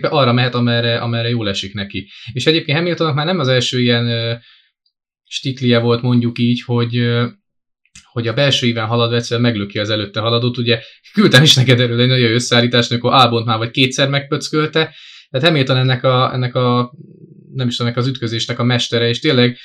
arra 0.00 0.32
mehet, 0.32 0.54
amerre, 0.54 0.98
amerre 0.98 1.28
jól 1.28 1.48
esik 1.48 1.74
neki. 1.74 2.08
És 2.32 2.46
egyébként 2.46 2.78
Hamiltonnak 2.78 3.14
már 3.14 3.26
nem 3.26 3.38
az 3.38 3.48
első 3.48 3.80
ilyen 3.80 4.38
stiklie 5.28 5.78
volt 5.78 6.02
mondjuk 6.02 6.38
így, 6.38 6.62
hogy 6.62 7.00
hogy 8.12 8.28
a 8.28 8.32
belső 8.32 8.66
íven 8.66 8.86
haladva 8.86 9.16
egyszerűen 9.16 9.50
meglöki 9.50 9.78
az 9.78 9.90
előtte 9.90 10.20
haladót, 10.20 10.58
ugye 10.58 10.80
küldtem 11.12 11.42
is 11.42 11.54
neked 11.54 11.80
erről 11.80 12.00
egy 12.00 12.08
nagyon 12.08 12.32
összeállítást, 12.32 12.90
amikor 12.90 13.12
Albont 13.12 13.46
már 13.46 13.58
vagy 13.58 13.70
kétszer 13.70 14.08
megpöckölte, 14.08 14.94
tehát 15.30 15.46
Hamilton 15.46 15.76
ennek 15.76 16.04
a, 16.04 16.32
ennek 16.32 16.54
a 16.54 16.92
nem 17.54 17.68
is 17.68 17.76
tudom, 17.76 17.92
az 17.96 18.06
ütközésnek 18.06 18.58
a 18.58 18.64
mestere, 18.64 19.08
és 19.08 19.18
tényleg 19.18 19.58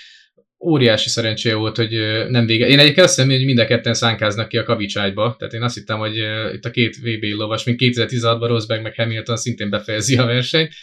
óriási 0.65 1.09
szerencséje 1.09 1.55
volt, 1.55 1.75
hogy 1.75 1.91
nem 2.29 2.45
vége. 2.45 2.67
Én 2.67 2.79
egyébként 2.79 3.05
azt 3.05 3.15
hiszem, 3.15 3.29
hogy 3.31 3.45
mind 3.45 3.59
a 3.59 3.65
ketten 3.65 3.93
szánkáznak 3.93 4.47
ki 4.47 4.57
a 4.57 4.63
kavicságyba, 4.63 5.35
tehát 5.39 5.53
én 5.53 5.61
azt 5.61 5.75
hittem, 5.75 5.97
hogy 5.97 6.15
itt 6.53 6.65
a 6.65 6.71
két 6.71 6.95
VB 6.95 7.23
lovas, 7.23 7.63
mint 7.63 7.79
2016-ban 7.83 8.45
Rosberg 8.47 8.81
meg 8.81 8.95
Hamilton 8.95 9.37
szintén 9.37 9.69
befejezi 9.69 10.17
a 10.17 10.25
versenyt, 10.25 10.73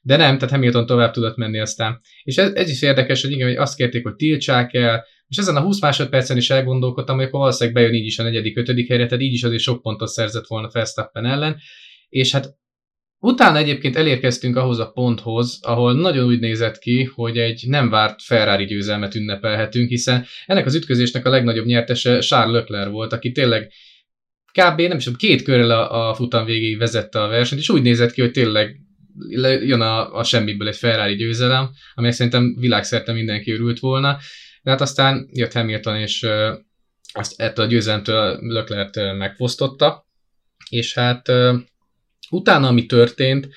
de 0.00 0.16
nem, 0.16 0.38
tehát 0.38 0.54
Hamilton 0.54 0.86
tovább 0.86 1.12
tudott 1.12 1.36
menni 1.36 1.58
aztán. 1.58 2.00
És 2.22 2.36
ez, 2.36 2.52
ez 2.52 2.70
is 2.70 2.82
érdekes, 2.82 3.22
hogy 3.22 3.30
igen, 3.30 3.48
hogy 3.48 3.56
azt 3.56 3.76
kérték, 3.76 4.02
hogy 4.02 4.14
tiltsák 4.14 4.74
el, 4.74 5.04
és 5.28 5.36
ezen 5.36 5.56
a 5.56 5.60
20 5.60 5.80
másodpercen 5.80 6.36
is 6.36 6.50
elgondolkodtam, 6.50 7.16
hogy 7.16 7.24
akkor 7.24 7.40
valószínűleg 7.40 7.74
bejön 7.74 7.94
így 7.94 8.06
is 8.06 8.18
a 8.18 8.22
negyedik, 8.22 8.58
ötödik 8.58 8.88
helyre, 8.88 9.06
tehát 9.06 9.24
így 9.24 9.32
is 9.32 9.42
azért 9.42 9.62
sok 9.62 9.82
pontot 9.82 10.08
szerzett 10.08 10.46
volna 10.46 10.70
Verstappen 10.72 11.26
ellen, 11.26 11.56
és 12.08 12.32
hát 12.32 12.56
Utána 13.20 13.58
egyébként 13.58 13.96
elérkeztünk 13.96 14.56
ahhoz 14.56 14.78
a 14.78 14.90
ponthoz, 14.90 15.58
ahol 15.62 15.94
nagyon 15.94 16.26
úgy 16.26 16.40
nézett 16.40 16.78
ki, 16.78 17.10
hogy 17.14 17.38
egy 17.38 17.64
nem 17.66 17.90
várt 17.90 18.22
Ferrari 18.22 18.64
győzelmet 18.64 19.14
ünnepelhetünk, 19.14 19.88
hiszen 19.88 20.26
ennek 20.46 20.66
az 20.66 20.74
ütközésnek 20.74 21.26
a 21.26 21.30
legnagyobb 21.30 21.66
nyertese 21.66 22.18
Charles 22.18 22.54
Leclerc 22.54 22.90
volt, 22.90 23.12
aki 23.12 23.32
tényleg 23.32 23.72
kb. 24.52 24.80
nem 24.80 24.96
is 24.96 25.04
tudom, 25.04 25.18
két 25.18 25.42
körrel 25.42 25.70
a, 25.70 26.08
a 26.08 26.14
futam 26.14 26.44
végéig 26.44 26.78
vezette 26.78 27.22
a 27.22 27.28
versenyt, 27.28 27.60
és 27.60 27.68
úgy 27.68 27.82
nézett 27.82 28.12
ki, 28.12 28.20
hogy 28.20 28.30
tényleg 28.30 28.80
jön 29.60 29.80
a, 29.80 30.14
a 30.14 30.24
semmiből 30.24 30.68
egy 30.68 30.76
Ferrari 30.76 31.14
győzelem, 31.14 31.70
amely 31.94 32.10
szerintem 32.10 32.56
világszerte 32.58 33.12
mindenki 33.12 33.52
örült 33.52 33.78
volna. 33.78 34.18
De 34.62 34.70
hát 34.70 34.80
aztán 34.80 35.28
jött 35.32 35.52
Hamilton, 35.52 35.96
és 35.96 36.26
azt 37.12 37.40
ettől 37.40 37.64
a 37.64 37.68
győzelemtől 37.68 38.38
Leclerc 38.40 38.96
megfosztotta, 38.96 40.06
és 40.70 40.94
hát 40.94 41.32
utána, 42.30 42.68
ami 42.68 42.86
történt, 42.86 43.48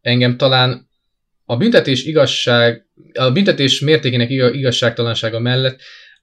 engem 0.00 0.36
talán 0.36 0.90
a 1.44 1.56
büntetés 1.56 2.04
igazság, 2.04 2.86
a 3.12 3.30
büntetés 3.30 3.80
mértékének 3.80 4.30
igazságtalansága 4.30 5.38
mellett 5.38 5.80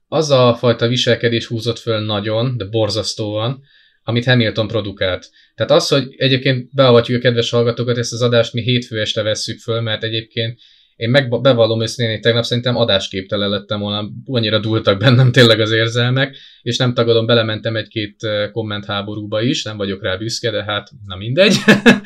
az 0.08 0.30
a 0.30 0.54
fajta 0.58 0.88
viselkedés 0.88 1.46
húzott 1.46 1.78
föl 1.78 2.04
nagyon, 2.04 2.56
de 2.56 2.64
borzasztóan, 2.64 3.62
amit 4.02 4.24
Hamilton 4.24 4.68
produkált. 4.68 5.30
Tehát 5.54 5.72
az, 5.72 5.88
hogy 5.88 6.14
egyébként 6.16 6.74
beavatjuk 6.74 7.18
a 7.18 7.20
kedves 7.20 7.50
hallgatókat, 7.50 7.98
ezt 7.98 8.12
az 8.12 8.22
adást 8.22 8.52
mi 8.52 8.62
hétfő 8.62 9.00
este 9.00 9.22
vesszük 9.22 9.58
föl, 9.58 9.80
mert 9.80 10.04
egyébként 10.04 10.58
én 11.00 11.10
meg 11.10 11.40
bevallom 11.40 11.82
őszintén, 11.82 12.14
hogy 12.14 12.22
tegnap 12.22 12.44
szerintem 12.44 12.76
adásképtelen 12.76 13.48
lettem 13.48 13.80
volna, 13.80 14.10
annyira 14.24 14.58
dúltak 14.58 14.98
bennem 14.98 15.32
tényleg 15.32 15.60
az 15.60 15.70
érzelmek, 15.70 16.36
és 16.62 16.76
nem 16.76 16.94
tagadom, 16.94 17.26
belementem 17.26 17.76
egy-két 17.76 18.16
kommentháborúba 18.52 19.42
is, 19.42 19.62
nem 19.62 19.76
vagyok 19.76 20.02
rá 20.02 20.16
büszke, 20.16 20.50
de 20.50 20.64
hát 20.64 20.90
na 21.06 21.16
mindegy. 21.16 21.54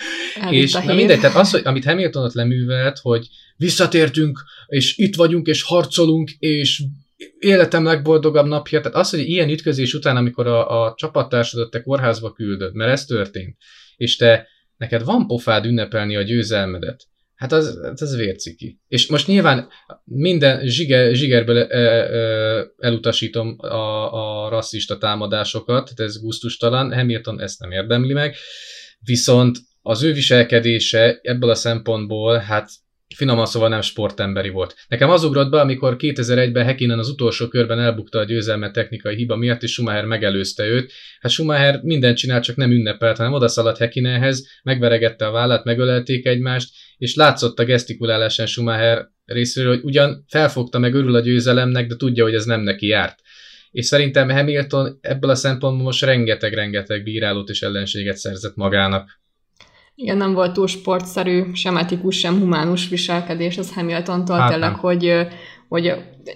és 0.51 0.73
na 0.73 0.95
mindegy, 0.95 1.21
tehát 1.21 1.37
az, 1.37 1.51
hogy, 1.51 1.61
amit 1.65 1.85
Hamilton 1.85 2.25
ott 2.25 2.35
leművelt, 2.35 2.99
hogy 2.99 3.27
visszatértünk, 3.57 4.45
és 4.67 4.97
itt 4.97 5.15
vagyunk, 5.15 5.47
és 5.47 5.63
harcolunk, 5.63 6.31
és 6.39 6.83
életem 7.39 7.85
legboldogabb 7.85 8.47
napja, 8.47 8.81
tehát 8.81 8.97
az, 8.97 9.11
hogy 9.11 9.21
ilyen 9.21 9.49
ütközés 9.49 9.95
után, 9.95 10.17
amikor 10.17 10.47
a, 10.47 10.85
a 10.85 10.95
csapattársadat 10.97 11.71
te 11.71 11.83
kórházba 11.83 12.33
küldöd, 12.33 12.75
mert 12.75 12.91
ez 12.91 13.05
történt, 13.05 13.57
és 13.97 14.17
te 14.17 14.49
neked 14.77 15.05
van 15.05 15.27
pofád 15.27 15.65
ünnepelni 15.65 16.17
a 16.17 16.23
győzelmedet, 16.23 17.07
Hát 17.35 17.53
az, 17.53 17.81
hát 17.83 18.01
az 18.01 18.17
vérciki. 18.17 18.81
És 18.89 19.07
most 19.07 19.27
nyilván 19.27 19.69
minden 20.05 20.67
zsiger, 20.67 21.15
zsigerből 21.15 21.59
e, 21.59 21.79
e, 21.79 22.67
elutasítom 22.79 23.57
a, 23.59 24.45
a 24.45 24.49
rasszista 24.49 24.99
támadásokat, 24.99 25.91
ez 25.97 26.21
gusztustalan, 26.21 26.95
Hamilton 26.95 27.41
ezt 27.41 27.61
nem 27.61 27.71
érdemli 27.71 28.13
meg, 28.13 28.35
viszont 29.01 29.59
az 29.83 30.03
ő 30.03 30.13
viselkedése 30.13 31.19
ebből 31.23 31.51
a 31.51 31.55
szempontból, 31.55 32.37
hát 32.37 32.71
finoman 33.17 33.47
szóval 33.47 33.69
nem 33.69 33.81
sportemberi 33.81 34.49
volt. 34.49 34.75
Nekem 34.89 35.11
az 35.11 35.25
ugrott 35.25 35.51
be, 35.51 35.61
amikor 35.61 35.97
2001-ben 35.99 36.65
Hekinen 36.65 36.99
az 36.99 37.09
utolsó 37.09 37.49
körben 37.49 37.81
elbukta 37.81 38.19
a 38.19 38.25
győzelmet 38.25 38.73
technikai 38.73 39.15
hiba 39.17 39.37
miatt, 39.37 39.63
és 39.63 39.73
Schumacher 39.73 40.05
megelőzte 40.05 40.65
őt. 40.65 40.93
Hát 41.21 41.33
Schumacher 41.33 41.81
mindent 41.83 42.17
csinál, 42.17 42.41
csak 42.41 42.57
nem 42.57 42.71
ünnepelt, 42.71 43.17
hanem 43.17 43.33
odaszaladt 43.33 43.79
Hekinenhez, 43.79 44.49
megveregette 44.63 45.27
a 45.27 45.31
vállát, 45.31 45.65
megölelték 45.65 46.27
egymást, 46.27 46.75
és 46.97 47.15
látszott 47.15 47.59
a 47.59 47.65
gesztikulálásán 47.65 48.47
Schumacher 48.47 49.09
részéről, 49.25 49.75
hogy 49.75 49.85
ugyan 49.85 50.25
felfogta 50.29 50.79
meg 50.79 50.95
örül 50.95 51.15
a 51.15 51.21
győzelemnek, 51.21 51.87
de 51.87 51.97
tudja, 51.97 52.25
hogy 52.25 52.35
ez 52.35 52.45
nem 52.45 52.61
neki 52.61 52.87
járt. 52.87 53.19
És 53.71 53.87
szerintem 53.87 54.31
Hamilton 54.31 54.99
ebből 55.01 55.31
a 55.31 55.35
szempontból 55.35 55.85
most 55.85 56.05
rengeteg-rengeteg 56.05 57.03
bírálót 57.03 57.49
és 57.49 57.63
ellenséget 57.63 58.17
szerzett 58.17 58.55
magának. 58.55 59.23
Igen, 59.95 60.17
nem 60.17 60.33
volt 60.33 60.53
túl 60.53 60.67
sportszerű, 60.67 61.53
sem 61.53 61.77
etikus, 61.77 62.19
sem 62.19 62.39
humánus 62.39 62.89
viselkedés 62.89 63.59
az 63.59 63.75
Hamiltontól, 63.75 64.37
hát 64.37 64.51
tényleg, 64.51 64.75
hogy, 64.75 65.27
hogy 65.69 65.93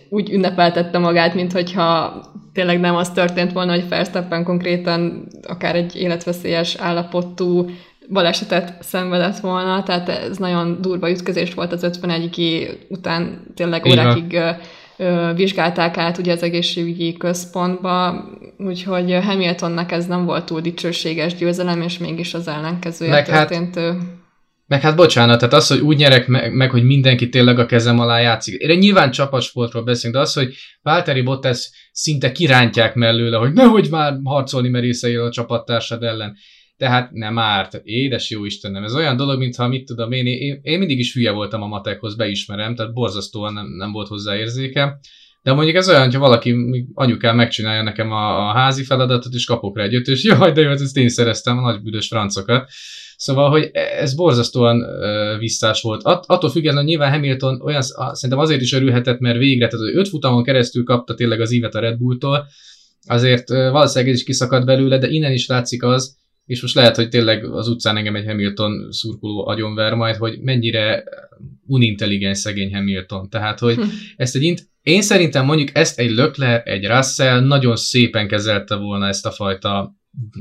úgy 0.09 0.31
ünnepeltette 0.31 0.99
magát, 0.99 1.35
mint 1.35 1.53
hogyha 1.53 2.21
tényleg 2.53 2.81
nem 2.81 2.97
az 2.97 3.11
történt 3.11 3.53
volna, 3.53 3.73
hogy 3.73 3.89
Verstappen 3.89 4.45
konkrétan 4.45 5.29
akár 5.43 5.75
egy 5.75 5.97
életveszélyes 5.97 6.77
állapotú 6.77 7.71
balesetet 8.09 8.83
szenvedett 8.83 9.39
volna, 9.39 9.83
tehát 9.83 10.09
ez 10.09 10.37
nagyon 10.37 10.79
durva 10.81 11.11
ütközés 11.11 11.55
volt 11.55 11.73
az 11.73 11.83
51 11.83 12.87
után 12.89 13.43
tényleg 13.55 13.87
órákig 13.87 14.41
vizsgálták 15.35 15.97
át 15.97 16.19
ugye 16.19 16.33
az 16.33 16.43
egészségügyi 16.43 17.13
központba, 17.17 18.25
úgyhogy 18.59 19.19
Hamiltonnak 19.23 19.93
ez 19.93 20.07
nem 20.07 20.25
volt 20.25 20.47
túl 20.47 20.61
dicsőséges 20.61 21.35
győzelem, 21.35 21.83
és 21.83 21.99
mégis 21.99 22.35
az 22.35 22.49
ellenkezője 22.49 23.11
meg 23.11 23.29
hát- 23.29 23.49
történt. 23.49 23.75
Hát, 23.75 23.97
meg 24.67 24.81
hát 24.81 24.97
bocsánat, 24.97 25.39
tehát 25.39 25.55
az, 25.55 25.69
hogy 25.69 25.81
úgy 25.81 25.97
nyerek 25.97 26.27
meg, 26.27 26.55
meg, 26.55 26.71
hogy 26.71 26.85
mindenki 26.85 27.29
tényleg 27.29 27.59
a 27.59 27.67
kezem 27.67 27.99
alá 27.99 28.21
játszik. 28.21 28.61
Én 28.61 28.79
nyilván 28.79 29.11
csapatsportról 29.11 29.83
beszélünk, 29.83 30.15
de 30.15 30.21
az, 30.21 30.33
hogy 30.33 30.55
Valtteri 30.83 31.23
Bottas 31.23 31.71
szinte 31.93 32.33
kirántják 32.33 32.95
mellőle, 32.95 33.37
hogy 33.37 33.53
nehogy 33.53 33.89
már 33.91 34.19
harcolni 34.25 34.69
merészeljél 34.69 35.23
a 35.23 35.31
csapattársad 35.31 36.03
ellen 36.03 36.37
tehát 36.79 37.13
nem 37.13 37.39
árt. 37.39 37.81
Édes 37.83 38.31
jó 38.31 38.45
Istenem, 38.45 38.85
ez 38.85 38.95
olyan 38.95 39.17
dolog, 39.17 39.39
mintha 39.39 39.69
mit 39.69 39.85
tudom 39.85 40.13
én, 40.13 40.27
én, 40.27 40.59
én 40.63 40.79
mindig 40.79 40.99
is 40.99 41.15
hülye 41.15 41.31
voltam 41.31 41.63
a 41.63 41.67
matekhoz, 41.67 42.17
beismerem, 42.17 42.75
tehát 42.75 42.93
borzasztóan 42.93 43.53
nem, 43.53 43.67
nem 43.67 43.93
volt 43.93 44.09
hozzá 44.09 44.37
érzéke. 44.37 44.99
De 45.49 45.55
mondjuk 45.55 45.77
ez 45.77 45.89
olyan, 45.89 46.03
hogyha 46.03 46.19
valaki, 46.19 46.55
anyukám 46.95 47.37
megcsinálja 47.37 47.83
nekem 47.83 48.11
a, 48.11 48.49
a 48.49 48.53
házi 48.53 48.85
feladatot, 48.85 49.35
és 49.35 49.45
kapok 49.45 49.77
rá 49.77 49.85
egy 49.85 49.95
ötös, 49.95 50.25
jaj, 50.25 50.53
de 50.53 50.61
jó, 50.61 50.69
hát 50.69 50.81
ezt 50.81 50.97
én 50.97 51.09
szereztem, 51.09 51.59
a 51.59 51.61
nagy 51.61 51.83
büdös 51.83 52.09
francokat. 52.09 52.69
Szóval, 53.17 53.51
hogy 53.51 53.71
ez 53.73 54.15
borzasztóan 54.15 54.77
uh, 54.77 55.39
visszás 55.39 55.83
volt. 55.83 56.03
At, 56.03 56.25
attól 56.27 56.51
függetlenül 56.51 56.89
nyilván 56.89 57.13
Hamilton 57.13 57.61
olyan, 57.61 57.83
szerintem 57.83 58.39
azért 58.39 58.61
is 58.61 58.73
örülhetett, 58.73 59.19
mert 59.19 59.39
végre, 59.39 59.67
tehát 59.67 59.87
az 59.87 59.95
öt 59.95 60.09
futamon 60.09 60.45
keresztül 60.45 60.85
kapta 60.85 61.15
tényleg 61.15 61.41
az 61.41 61.53
ívet 61.53 61.75
a 61.75 61.81
Red 61.81 61.99
Bulltól, 61.99 62.47
azért 63.07 63.51
uh, 63.51 63.71
valószínűleg 63.71 64.15
is 64.15 64.25
kiszakadt 64.25 64.67
belőle, 64.67 64.99
de 64.99 65.09
innen 65.09 65.33
is 65.33 65.47
látszik 65.47 65.83
az, 65.83 66.17
és 66.47 66.63
most 66.63 66.75
lehet, 66.75 66.97
hogy 66.97 67.09
tényleg 67.09 67.45
az 67.45 67.69
utcán 67.69 67.97
engem 67.97 68.17
egy 68.17 68.27
Hamilton 68.27 68.89
szurkoló 68.91 69.47
agyonver 69.47 69.95
majd, 69.95 70.17
hogy 70.17 70.39
mennyire 70.41 71.05
unintelligens 71.67 72.39
szegény 72.39 72.75
Hamilton. 72.75 73.29
Tehát, 73.31 73.59
hogy 73.59 73.75
hm. 73.75 73.83
ezt 74.17 74.37
egy 74.37 74.43
én 74.89 75.03
szerintem 75.03 75.45
mondjuk 75.45 75.77
ezt 75.77 75.99
egy 75.99 76.11
Lökler, 76.11 76.63
egy 76.65 76.87
Russell 76.87 77.41
nagyon 77.41 77.77
szépen 77.77 78.29
kezelte 78.29 78.75
volna 78.75 79.07
ezt 79.07 79.27
a 79.27 79.31
fajta 79.31 79.97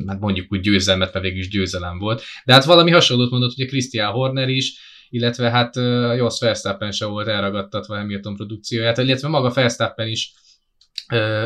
hát 0.07 0.19
mondjuk 0.19 0.51
úgy 0.51 0.59
győzelmet, 0.59 1.13
mert 1.13 1.25
végül 1.25 1.39
is 1.39 1.49
győzelem 1.49 1.97
volt. 1.97 2.23
De 2.45 2.53
hát 2.53 2.65
valami 2.65 2.91
hasonlót 2.91 3.31
mondott 3.31 3.51
ugye 3.51 3.65
Christian 3.65 4.11
Horner 4.11 4.49
is, 4.49 4.79
illetve 5.09 5.49
hát 5.49 5.75
Jos 6.17 6.39
Verstappen 6.39 6.91
se 6.91 7.05
volt 7.05 7.27
elragadtatva 7.27 7.97
Hamilton 7.97 8.35
produkcióját, 8.35 8.97
illetve 8.97 9.27
maga 9.27 9.49
Verstappen 9.49 10.07
is 10.07 10.33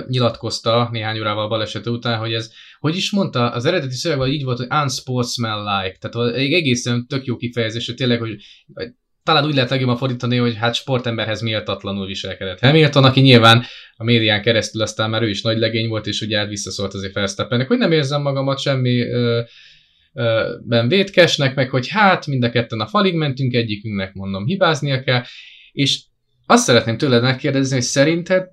nyilatkozta 0.07 0.89
néhány 0.91 1.19
órával 1.19 1.47
balesete 1.47 1.89
után, 1.89 2.19
hogy 2.19 2.33
ez, 2.33 2.51
hogy 2.79 2.95
is 2.95 3.11
mondta, 3.11 3.49
az 3.49 3.65
eredeti 3.65 3.95
szövegben 3.95 4.29
így 4.29 4.43
volt, 4.43 4.57
hogy 4.57 4.67
unsportsmanlike, 4.81 5.97
tehát 5.99 6.35
egy 6.35 6.53
egészen 6.53 7.07
tök 7.07 7.25
jó 7.25 7.35
kifejezés, 7.35 7.85
hogy 7.85 7.95
tényleg, 7.95 8.19
hogy 8.19 8.35
talán 9.23 9.45
úgy 9.45 9.53
lehet 9.53 9.69
legjobban 9.69 9.97
fordítani, 9.97 10.37
hogy 10.37 10.55
hát 10.55 10.75
sportemberhez 10.75 11.41
méltatlanul 11.41 12.05
viselkedett. 12.05 12.59
Hamilton, 12.59 13.03
aki 13.03 13.21
nyilván 13.21 13.63
a 13.95 14.03
médián 14.03 14.41
keresztül 14.41 14.81
aztán 14.81 15.09
már 15.09 15.21
ő 15.21 15.29
is 15.29 15.41
nagy 15.41 15.57
legény 15.57 15.87
volt, 15.87 16.07
és 16.07 16.21
ugye 16.21 16.45
visszaszólt 16.45 16.93
azért 16.93 17.13
Verstappennek, 17.13 17.67
hogy 17.67 17.77
nem 17.77 17.91
érzem 17.91 18.21
magamat 18.21 18.59
semmi 18.59 18.99
ö, 18.99 19.41
ö, 20.13 20.55
ben 20.67 20.87
vétkesnek, 20.87 21.55
meg 21.55 21.69
hogy 21.69 21.87
hát 21.87 22.27
mind 22.27 22.43
a 22.43 22.49
ketten 22.49 22.79
a 22.79 22.87
falig 22.87 23.15
mentünk, 23.15 23.53
egyikünknek 23.53 24.13
mondom 24.13 24.45
hibáznia 24.45 25.03
kell, 25.03 25.23
és 25.71 26.03
azt 26.45 26.63
szeretném 26.63 26.97
tőled 26.97 27.21
megkérdezni, 27.21 27.75
hogy 27.75 27.83
szerinted 27.83 28.49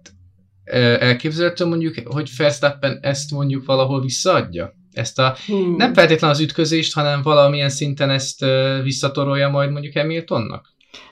elképzelhető 0.65 1.65
mondjuk, 1.65 1.95
hogy 2.05 2.31
Verstappen 2.37 2.99
ezt 3.03 3.31
mondjuk 3.31 3.65
valahol 3.65 4.01
visszaadja? 4.01 4.78
Ezt 4.99 5.19
a, 5.19 5.37
hmm. 5.47 5.77
nem 5.77 5.95
feltétlenül 5.95 6.37
az 6.37 6.43
ütközést, 6.43 6.95
hanem 6.95 7.23
valamilyen 7.23 7.69
szinten 7.69 8.11
ezt 8.11 8.45
visszatorolja 8.83 9.49
majd 9.49 9.71
mondjuk 9.71 9.97
Hamiltonnak? 9.97 10.67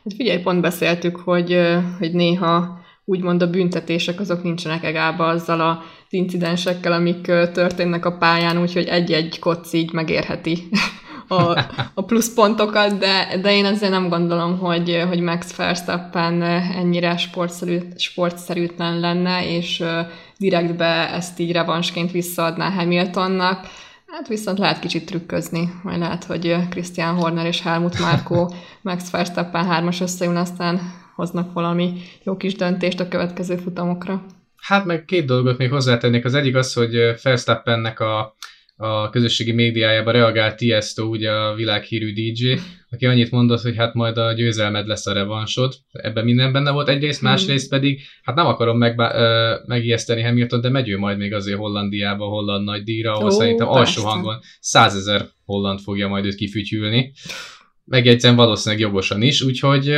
Hát 0.05 0.15
figyelj, 0.17 0.39
pont 0.39 0.61
beszéltük, 0.61 1.17
hogy, 1.17 1.61
hogy 1.99 2.13
néha 2.13 2.85
úgymond 3.05 3.43
a 3.43 3.51
büntetések 3.51 4.21
azok 4.21 4.43
nincsenek 4.43 4.85
egába 4.85 5.27
azzal 5.27 5.61
az 5.61 5.77
incidensekkel, 6.09 6.93
amik 6.93 7.21
történnek 7.53 8.05
a 8.05 8.17
pályán, 8.17 8.61
úgyhogy 8.61 8.87
egy-egy 8.87 9.39
koc 9.39 9.73
így 9.73 9.93
megérheti 9.93 10.69
a, 11.29 11.59
a 11.95 12.05
pluszpontokat, 12.05 12.99
de, 12.99 13.39
de 13.43 13.53
én 13.53 13.65
azért 13.65 13.93
nem 13.93 14.09
gondolom, 14.09 14.59
hogy, 14.59 15.05
hogy 15.09 15.21
Max 15.21 15.57
Verstappen 15.57 16.43
ennyire 16.77 17.17
sportszerű, 17.17 17.79
sportszerűtlen 17.97 19.01
lenne, 19.01 19.57
és 19.57 19.83
direktbe 20.39 21.13
ezt 21.15 21.39
így 21.39 21.53
revansként 21.53 22.11
visszaadná 22.11 22.71
Hamiltonnak. 22.71 23.67
Hát 24.07 24.29
viszont 24.29 24.59
lehet 24.59 24.79
kicsit 24.79 25.07
trükközni, 25.07 25.73
majd 25.83 25.99
lehet, 25.99 26.25
hogy 26.25 26.57
Christian 26.71 27.15
Horner 27.15 27.47
és 27.47 27.63
Helmut 27.63 27.99
Márkó 27.99 28.55
Max 28.83 29.11
Verstappen 29.11 29.65
hármas 29.65 30.01
összeül, 30.01 30.37
aztán 30.37 30.81
hoznak 31.15 31.53
valami 31.53 31.93
jó 32.23 32.37
kis 32.37 32.55
döntést 32.55 33.01
a 33.01 33.09
következő 33.09 33.57
futamokra. 33.57 34.25
Hát 34.57 34.85
meg 34.85 35.05
két 35.05 35.25
dolgot 35.25 35.59
még 35.59 35.71
hozzátennék. 35.71 36.25
Az 36.25 36.35
egyik 36.35 36.57
az, 36.57 36.73
hogy 36.73 36.97
Verstappennek 37.23 38.01
a 38.01 38.37
a 38.77 39.11
közösségi 39.11 39.53
médiájában 39.53 40.13
reagált 40.13 40.57
Tiesto, 40.57 41.05
ugye 41.05 41.31
a 41.31 41.55
világhírű 41.55 42.13
DJ, 42.13 42.55
aki 42.91 43.07
annyit 43.07 43.31
mondott, 43.31 43.61
hogy 43.61 43.77
hát 43.77 43.95
majd 43.95 44.17
a 44.19 44.33
győzelmed 44.33 44.87
lesz 44.87 45.07
a 45.07 45.13
revansod. 45.13 45.75
Ebben 45.93 46.25
minden 46.25 46.53
benne 46.53 46.71
volt 46.71 46.89
egyrészt, 46.89 47.21
hmm. 47.21 47.29
másrészt 47.29 47.69
pedig, 47.69 48.01
hát 48.23 48.37
nem 48.37 48.47
akarom 48.47 48.79
meg, 48.79 48.99
ö, 48.99 49.55
megijeszteni 49.67 50.23
Hamilton, 50.23 50.61
de 50.61 50.69
megy 50.69 50.89
ő 50.89 50.99
majd 50.99 51.19
még 51.19 51.33
azért 51.33 51.59
Hollandiába, 51.59 52.25
holland 52.25 52.65
nagy 52.65 52.83
díjra, 52.83 53.13
ahol 53.13 53.27
Ó, 53.27 53.31
szerintem 53.31 53.67
persze. 53.67 53.81
alsó 53.81 54.03
hangon 54.03 54.39
százezer 54.61 55.29
holland 55.45 55.81
fogja 55.81 56.09
majd 56.09 56.25
őt 56.25 56.35
kifütyülni. 56.35 57.13
Megjegyzem 57.85 58.37
valószínűleg 58.37 58.85
jogosan 58.85 59.23
is, 59.23 59.43
úgyhogy 59.43 59.95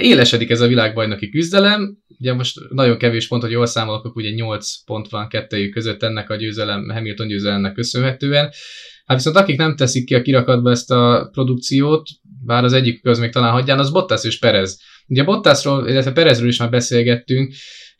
élesedik 0.00 0.50
ez 0.50 0.60
a 0.60 0.66
világbajnoki 0.66 1.28
küzdelem, 1.28 1.98
ugye 2.18 2.34
most 2.34 2.60
nagyon 2.68 2.98
kevés 2.98 3.28
pont, 3.28 3.42
hogy 3.42 3.50
jól 3.50 3.66
számolok, 3.66 4.16
ugye 4.16 4.30
8 4.30 4.84
pont 4.84 5.08
van 5.08 5.28
kettőjük 5.28 5.72
között 5.72 6.02
ennek 6.02 6.30
a 6.30 6.36
győzelem, 6.36 6.88
Hamilton 6.88 7.26
győzelemnek 7.26 7.72
köszönhetően. 7.72 8.50
Hát 9.04 9.16
viszont 9.16 9.36
akik 9.36 9.56
nem 9.56 9.76
teszik 9.76 10.04
ki 10.06 10.14
a 10.14 10.22
kirakatba 10.22 10.70
ezt 10.70 10.90
a 10.90 11.28
produkciót, 11.32 12.08
bár 12.44 12.64
az 12.64 12.72
egyik 12.72 13.02
köz 13.02 13.18
még 13.18 13.32
talán 13.32 13.52
hagyján, 13.52 13.78
az 13.78 13.90
Bottas 13.90 14.24
és 14.24 14.38
Perez. 14.38 14.80
Ugye 15.06 15.24
Bottasról, 15.24 15.88
illetve 15.88 16.12
Perezről 16.12 16.48
is 16.48 16.58
már 16.58 16.70
beszélgettünk, 16.70 17.54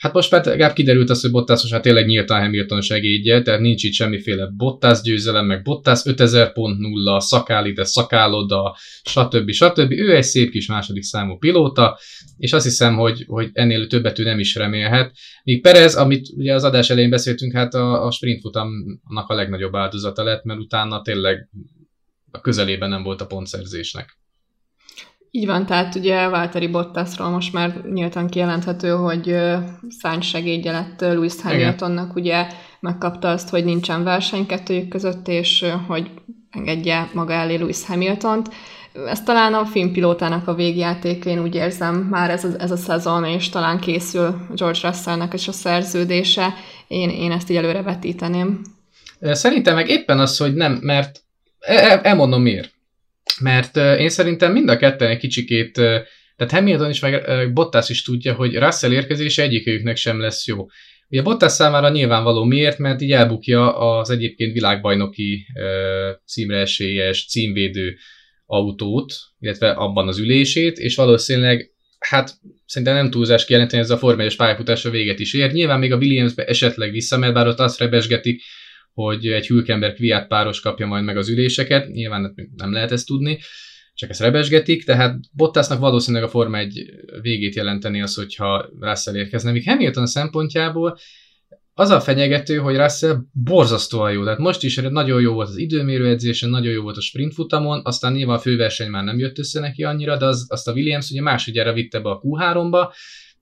Hát 0.04 0.12
most 0.12 0.30
már 0.30 0.46
legalább 0.46 0.74
kiderült 0.74 1.10
az, 1.10 1.20
hogy 1.20 1.30
Bottas 1.30 1.60
most 1.60 1.72
hát 1.72 1.82
tényleg 1.82 2.06
nyíltan 2.06 2.40
Hamilton 2.40 2.80
segédje, 2.80 3.42
tehát 3.42 3.60
nincs 3.60 3.82
itt 3.82 3.92
semmiféle 3.92 4.46
Bottas 4.56 5.00
győzelem, 5.00 5.46
meg 5.46 5.62
Bottas 5.62 6.00
5000.0, 6.04 7.20
szakál 7.20 7.66
ide, 7.66 7.84
szakál 7.84 8.34
oda, 8.34 8.76
stb. 9.02 9.50
stb. 9.50 9.90
Ő 9.90 10.14
egy 10.14 10.22
szép 10.22 10.50
kis 10.50 10.66
második 10.66 11.02
számú 11.02 11.36
pilóta, 11.38 11.98
és 12.36 12.52
azt 12.52 12.64
hiszem, 12.64 12.96
hogy, 12.96 13.24
hogy 13.26 13.50
ennél 13.52 13.86
többet 13.86 14.18
ő 14.18 14.24
nem 14.24 14.38
is 14.38 14.54
remélhet. 14.54 15.12
Míg 15.44 15.62
Perez, 15.62 15.94
amit 15.94 16.28
ugye 16.36 16.54
az 16.54 16.64
adás 16.64 16.90
elején 16.90 17.10
beszéltünk, 17.10 17.52
hát 17.52 17.74
a, 17.74 18.06
a 18.06 18.10
sprint 18.10 18.40
futamnak 18.40 19.28
a 19.28 19.34
legnagyobb 19.34 19.74
áldozata 19.74 20.22
lett, 20.22 20.44
mert 20.44 20.60
utána 20.60 21.02
tényleg 21.02 21.48
a 22.30 22.40
közelében 22.40 22.88
nem 22.88 23.02
volt 23.02 23.20
a 23.20 23.26
pontszerzésnek. 23.26 24.18
Így 25.30 25.46
van, 25.46 25.66
tehát 25.66 25.94
ugye 25.94 26.28
Valtteri 26.28 26.68
Bottasról 26.68 27.30
most 27.30 27.52
már 27.52 27.84
nyíltan 27.84 28.28
kijelenthető, 28.28 28.90
hogy 28.90 29.36
Sainz 30.00 30.24
segédje 30.24 30.72
lett 30.72 31.00
Lewis 31.00 31.40
Hamiltonnak, 31.42 32.14
ugye 32.14 32.46
megkapta 32.84 33.30
azt, 33.30 33.48
hogy 33.48 33.64
nincsen 33.64 34.04
verseny 34.04 34.46
kettőjük 34.46 34.88
között, 34.88 35.28
és 35.28 35.64
hogy 35.86 36.10
engedje 36.50 37.10
maga 37.14 37.32
elé 37.32 37.54
Lewis 37.54 37.84
Hamiltont. 37.86 38.48
Ez 39.06 39.22
talán 39.22 39.54
a 39.54 39.64
filmpilótának 39.64 40.48
a 40.48 40.54
végjáték, 40.54 41.24
én 41.24 41.42
úgy 41.42 41.54
érzem 41.54 41.94
már 41.94 42.30
ez 42.30 42.44
a, 42.44 42.48
ez 42.58 42.70
a 42.70 42.76
szezon, 42.76 43.24
és 43.24 43.48
talán 43.48 43.78
készül 43.78 44.36
George 44.54 44.78
Russellnek 44.82 45.34
is 45.34 45.48
a 45.48 45.52
szerződése. 45.52 46.54
Én, 46.88 47.10
én 47.10 47.32
ezt 47.32 47.50
így 47.50 47.56
előre 47.56 47.82
vetíteném. 47.82 48.60
Szerintem 49.20 49.74
meg 49.74 49.88
éppen 49.88 50.18
az, 50.18 50.36
hogy 50.36 50.54
nem, 50.54 50.78
mert 50.82 51.20
elmondom 52.02 52.42
miért 52.42 52.72
mert 53.40 53.76
én 53.76 54.08
szerintem 54.08 54.52
mind 54.52 54.68
a 54.68 54.76
ketten 54.76 55.08
egy 55.08 55.18
kicsikét, 55.18 55.72
tehát 56.36 56.52
Hamilton 56.52 56.90
is, 56.90 57.00
meg 57.00 57.52
Bottas 57.52 57.88
is 57.88 58.02
tudja, 58.02 58.34
hogy 58.34 58.56
Russell 58.56 58.92
érkezése 58.92 59.42
egyikőjüknek 59.42 59.96
sem 59.96 60.20
lesz 60.20 60.46
jó. 60.46 60.66
Ugye 61.08 61.22
Bottas 61.22 61.52
számára 61.52 61.88
nyilvánvaló 61.88 62.44
miért, 62.44 62.78
mert 62.78 63.00
így 63.00 63.12
elbukja 63.12 63.78
az 63.78 64.10
egyébként 64.10 64.52
világbajnoki 64.52 65.46
címre 66.26 66.56
esélyes, 66.56 67.26
címvédő 67.26 67.96
autót, 68.46 69.14
illetve 69.38 69.70
abban 69.70 70.08
az 70.08 70.18
ülését, 70.18 70.78
és 70.78 70.96
valószínűleg 70.96 71.70
hát 71.98 72.34
szerintem 72.66 72.96
nem 72.96 73.10
túlzás 73.10 73.44
kijelenteni, 73.44 73.82
ez 73.82 73.90
a 73.90 73.98
Forma 73.98 74.22
1 74.22 74.36
pályafutása 74.36 74.90
véget 74.90 75.18
is 75.18 75.34
ér. 75.34 75.52
Nyilván 75.52 75.78
még 75.78 75.92
a 75.92 75.96
Williamsbe 75.96 76.44
esetleg 76.44 76.90
visszamegy, 76.90 77.32
bár 77.32 77.46
ott 77.46 77.58
azt 77.58 77.78
rebesgetik, 77.78 78.42
hogy 78.92 79.26
egy 79.26 79.46
Hülkenberg 79.46 79.94
Kviat 79.94 80.28
páros 80.28 80.60
kapja 80.60 80.86
majd 80.86 81.04
meg 81.04 81.16
az 81.16 81.28
üléseket, 81.28 81.88
nyilván 81.88 82.34
nem 82.56 82.72
lehet 82.72 82.92
ezt 82.92 83.06
tudni, 83.06 83.38
csak 83.94 84.10
ezt 84.10 84.20
rebesgetik, 84.20 84.84
tehát 84.84 85.20
Bottasnak 85.32 85.78
valószínűleg 85.78 86.26
a 86.26 86.30
Forma 86.30 86.58
egy 86.58 86.84
végét 87.20 87.54
jelenteni 87.54 88.02
az, 88.02 88.14
hogyha 88.14 88.68
Russell 88.80 89.14
érkezne. 89.14 89.50
Míg 89.50 89.64
Hamilton 89.64 90.06
szempontjából 90.06 90.98
az 91.76 91.90
a 91.90 92.00
fenyegető, 92.00 92.56
hogy 92.56 92.76
Russell 92.76 93.16
borzasztóan 93.32 94.12
jó. 94.12 94.24
Tehát 94.24 94.38
most 94.38 94.62
is 94.62 94.76
nagyon 94.76 95.20
jó 95.20 95.32
volt 95.32 95.48
az 95.48 95.56
időmérő 95.56 96.08
edzésen, 96.08 96.50
nagyon 96.50 96.72
jó 96.72 96.82
volt 96.82 96.96
a 96.96 97.00
sprint 97.00 97.34
futamon, 97.34 97.80
aztán 97.84 98.12
nyilván 98.12 98.36
a 98.36 98.40
főverseny 98.40 98.90
már 98.90 99.04
nem 99.04 99.18
jött 99.18 99.38
össze 99.38 99.60
neki 99.60 99.84
annyira, 99.84 100.16
de 100.16 100.24
az, 100.24 100.46
azt 100.48 100.68
a 100.68 100.72
Williams 100.72 101.10
ugye 101.10 101.22
másodjára 101.22 101.72
vitte 101.72 102.00
be 102.00 102.10
a 102.10 102.20
Q3-ba, 102.20 102.92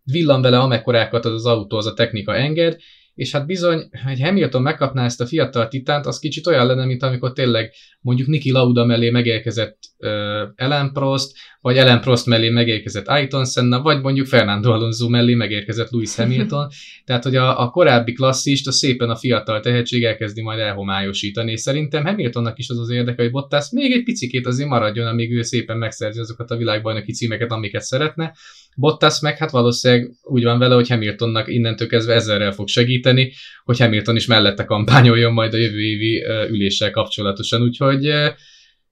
villan 0.02 0.42
vele 0.42 0.58
amekkorákat 0.58 1.24
az 1.24 1.32
az 1.32 1.46
autó, 1.46 1.76
az 1.76 1.86
a 1.86 1.94
technika 1.94 2.36
enged, 2.36 2.76
és 3.14 3.32
hát 3.32 3.46
bizony, 3.46 3.88
hogy 4.04 4.20
Hamilton 4.20 4.62
megkapná 4.62 5.04
ezt 5.04 5.20
a 5.20 5.26
fiatal 5.26 5.68
titánt, 5.68 6.06
az 6.06 6.18
kicsit 6.18 6.46
olyan 6.46 6.66
lenne, 6.66 6.84
mint 6.84 7.02
amikor 7.02 7.32
tényleg 7.32 7.72
mondjuk 8.02 8.28
Niki 8.28 8.50
Lauda 8.50 8.84
mellé 8.84 9.10
megérkezett 9.10 9.78
uh, 9.98 10.08
Ellen 10.54 10.92
Prost, 10.92 11.32
vagy 11.60 11.76
Ellen 11.76 12.00
Prost 12.00 12.26
mellé 12.26 12.48
megérkezett 12.48 13.06
Ayrton 13.08 13.44
Senna, 13.44 13.82
vagy 13.82 14.00
mondjuk 14.00 14.26
Fernando 14.26 14.72
Alonso 14.72 15.08
mellé 15.08 15.34
megérkezett 15.34 15.90
Lewis 15.90 16.14
Hamilton. 16.14 16.68
Tehát, 17.06 17.22
hogy 17.22 17.36
a, 17.36 17.60
a 17.60 17.70
korábbi 17.70 18.12
klasszist 18.12 18.66
a 18.66 18.72
szépen 18.72 19.10
a 19.10 19.16
fiatal 19.16 19.60
tehetség 19.60 20.04
elkezdi 20.04 20.42
majd 20.42 20.58
elhomályosítani, 20.58 21.52
és 21.52 21.60
szerintem 21.60 22.04
Hamiltonnak 22.04 22.58
is 22.58 22.68
az 22.68 22.78
az 22.78 22.90
érdeke, 22.90 23.22
hogy 23.22 23.30
Bottas 23.30 23.70
még 23.70 23.92
egy 23.92 24.02
picikét 24.02 24.46
azért 24.46 24.68
maradjon, 24.68 25.06
amíg 25.06 25.32
ő 25.32 25.42
szépen 25.42 25.76
megszerzi 25.76 26.20
azokat 26.20 26.50
a 26.50 26.56
világbajnoki 26.56 27.12
címeket, 27.12 27.50
amiket 27.50 27.82
szeretne. 27.82 28.32
Bottas 28.76 29.20
meg 29.20 29.38
hát 29.38 29.50
valószínűleg 29.50 30.10
úgy 30.22 30.44
van 30.44 30.58
vele, 30.58 30.74
hogy 30.74 30.88
Hamiltonnak 30.88 31.48
innentől 31.48 31.88
kezdve 31.88 32.14
ezerrel 32.14 32.52
fog 32.52 32.68
segíteni, 32.68 33.32
hogy 33.64 33.78
Hamilton 33.78 34.16
is 34.16 34.26
mellette 34.26 34.64
kampányoljon 34.64 35.32
majd 35.32 35.54
a 35.54 35.56
jövő 35.56 35.80
évi 35.80 36.24
üléssel 36.50 36.90
kapcsolatosan, 36.90 37.62
úgyhogy 37.62 38.10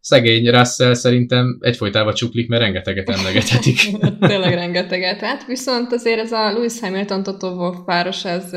szegény 0.01 0.51
Russell 0.51 0.95
szerintem 0.95 1.59
egyfolytában 1.61 2.15
csuklik, 2.15 2.49
mert 2.49 2.63
rengeteget 2.63 3.09
emlegethetik. 3.09 3.79
Tényleg 4.21 4.55
rengeteget. 4.55 5.21
Hát 5.21 5.47
viszont 5.47 5.93
azért 5.93 6.21
ez 6.21 6.33
a 6.33 6.53
Lewis 6.53 6.81
Hamilton 6.81 7.23
Toto 7.23 7.49
Wolff 7.49 7.77
páros, 7.87 8.25
ez 8.25 8.51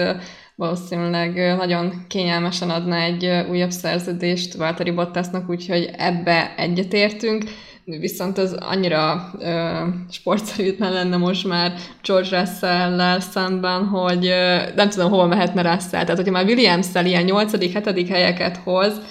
valószínűleg 0.56 1.56
nagyon 1.58 2.06
kényelmesen 2.08 2.70
adna 2.70 2.96
egy 2.96 3.30
újabb 3.50 3.72
szerződést 3.72 4.54
Valtteri 4.54 4.92
Bottasnak, 4.92 5.50
úgyhogy 5.50 5.90
ebbe 5.98 6.54
egyetértünk 6.58 7.44
viszont 7.86 8.38
az 8.38 8.54
annyira 8.60 9.32
ö, 9.40 9.82
sportszerűtlen 10.12 10.94
lenne 10.94 11.18
most 11.18 11.48
már 11.48 11.74
George 12.04 12.40
russell 12.40 13.20
szemben, 13.20 13.86
hogy 13.86 14.26
ö, 14.26 14.58
nem 14.76 14.90
tudom, 14.90 15.10
hova 15.10 15.26
mehetne 15.26 15.62
Russell. 15.62 16.04
Tehát, 16.04 16.16
hogyha 16.16 16.32
már 16.32 16.46
Williams-szel 16.46 17.06
ilyen 17.06 17.26
8.-7. 17.28 18.06
helyeket 18.10 18.58
hoz, 18.58 19.02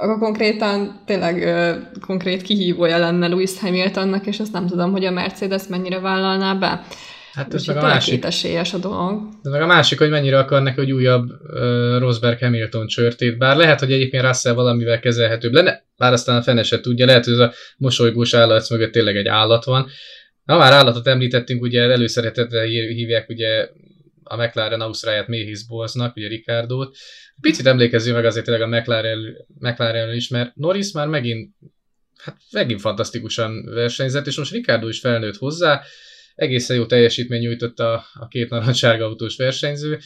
akkor 0.00 0.18
konkrétan 0.18 1.00
tényleg 1.06 1.42
ö, 1.42 1.74
konkrét 2.06 2.42
kihívója 2.42 2.98
lenne 2.98 3.26
Lewis 3.28 3.58
Hamiltonnak, 3.60 4.26
és 4.26 4.40
azt 4.40 4.52
nem 4.52 4.66
tudom, 4.66 4.92
hogy 4.92 5.04
a 5.04 5.10
Mercedes 5.10 5.66
mennyire 5.66 5.98
vállalná 6.00 6.54
be. 6.54 6.84
Hát 7.32 7.54
ez 7.54 7.64
meg 7.64 7.76
a 7.76 7.80
másik. 7.80 8.24
esélyes 8.24 8.74
a 8.74 8.78
dolog. 8.78 9.28
De 9.42 9.50
meg 9.50 9.62
a 9.62 9.66
másik, 9.66 9.98
hogy 9.98 10.10
mennyire 10.10 10.38
akarnak, 10.38 10.74
hogy 10.74 10.92
újabb 10.92 11.30
uh, 11.30 11.98
Rosberg 11.98 12.38
Hamilton 12.38 12.86
csörtét. 12.86 13.38
Bár 13.38 13.56
lehet, 13.56 13.78
hogy 13.78 13.92
egyébként 13.92 14.24
Russell 14.24 14.54
valamivel 14.54 15.00
kezelhetőbb 15.00 15.52
lenne, 15.52 15.84
bár 15.96 16.12
aztán 16.12 16.36
a 16.36 16.42
fene 16.42 16.62
se 16.62 16.80
tudja. 16.80 17.06
Lehet, 17.06 17.24
hogy 17.24 17.32
ez 17.32 17.38
a 17.38 17.52
mosolygós 17.76 18.34
állat 18.34 18.70
mögött 18.70 18.92
tényleg 18.92 19.16
egy 19.16 19.26
állat 19.26 19.64
van. 19.64 19.88
Ha 20.44 20.58
már 20.58 20.72
állatot 20.72 21.06
említettünk, 21.06 21.62
ugye 21.62 21.80
előszeretetre 21.80 22.62
hívják 22.66 23.28
ugye 23.28 23.68
a 24.22 24.36
McLaren 24.36 24.80
Ausztráját 24.80 25.28
Méhis 25.28 25.66
Bolznak, 25.66 26.16
ugye 26.16 26.28
Ricardót. 26.28 26.96
Picit 27.40 27.66
emlékezzünk 27.66 28.16
meg 28.16 28.24
azért 28.24 28.44
tényleg 28.44 28.62
a 28.62 28.76
McLaren, 28.76 29.18
McLaren 29.58 30.14
is, 30.14 30.28
mert 30.28 30.54
Norris 30.54 30.92
már 30.92 31.06
megint, 31.06 31.54
hát 32.16 32.36
megint 32.50 32.80
fantasztikusan 32.80 33.64
versenyzett, 33.64 34.26
és 34.26 34.36
most 34.36 34.52
Ricardo 34.52 34.88
is 34.88 35.00
felnőtt 35.00 35.36
hozzá, 35.36 35.82
egészen 36.40 36.76
jó 36.76 36.86
teljesítmény 36.86 37.40
nyújtott 37.40 37.78
a, 37.78 38.04
a 38.14 38.28
két 38.28 38.50
narancssárga 38.50 39.04
autós 39.04 39.36
versenyző. 39.36 39.98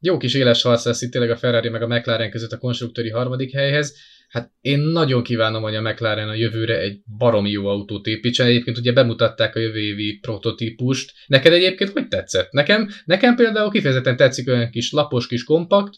Jó 0.00 0.16
kis 0.16 0.34
éles 0.34 0.62
harc 0.62 0.84
lesz 0.84 1.02
itt 1.02 1.10
tényleg 1.10 1.30
a 1.30 1.36
Ferrari 1.36 1.68
meg 1.68 1.82
a 1.82 1.86
McLaren 1.86 2.30
között 2.30 2.52
a 2.52 2.58
konstruktőri 2.58 3.10
harmadik 3.10 3.52
helyhez. 3.52 3.96
Hát 4.28 4.52
én 4.60 4.78
nagyon 4.78 5.22
kívánom, 5.22 5.62
hogy 5.62 5.74
a 5.74 5.80
McLaren 5.80 6.28
a 6.28 6.34
jövőre 6.34 6.78
egy 6.78 7.00
baromi 7.18 7.50
jó 7.50 7.66
autót 7.66 8.06
építsen. 8.06 8.46
Egyébként 8.46 8.78
ugye 8.78 8.92
bemutatták 8.92 9.56
a 9.56 9.60
jövő 9.60 9.78
évi 9.78 10.18
prototípust. 10.20 11.12
Neked 11.26 11.52
egyébként 11.52 11.90
hogy 11.90 12.08
tetszett? 12.08 12.50
Nekem, 12.50 12.88
nekem 13.04 13.36
például 13.36 13.70
kifejezetten 13.70 14.16
tetszik 14.16 14.48
olyan 14.48 14.70
kis 14.70 14.92
lapos, 14.92 15.26
kis 15.26 15.44
kompakt. 15.44 15.94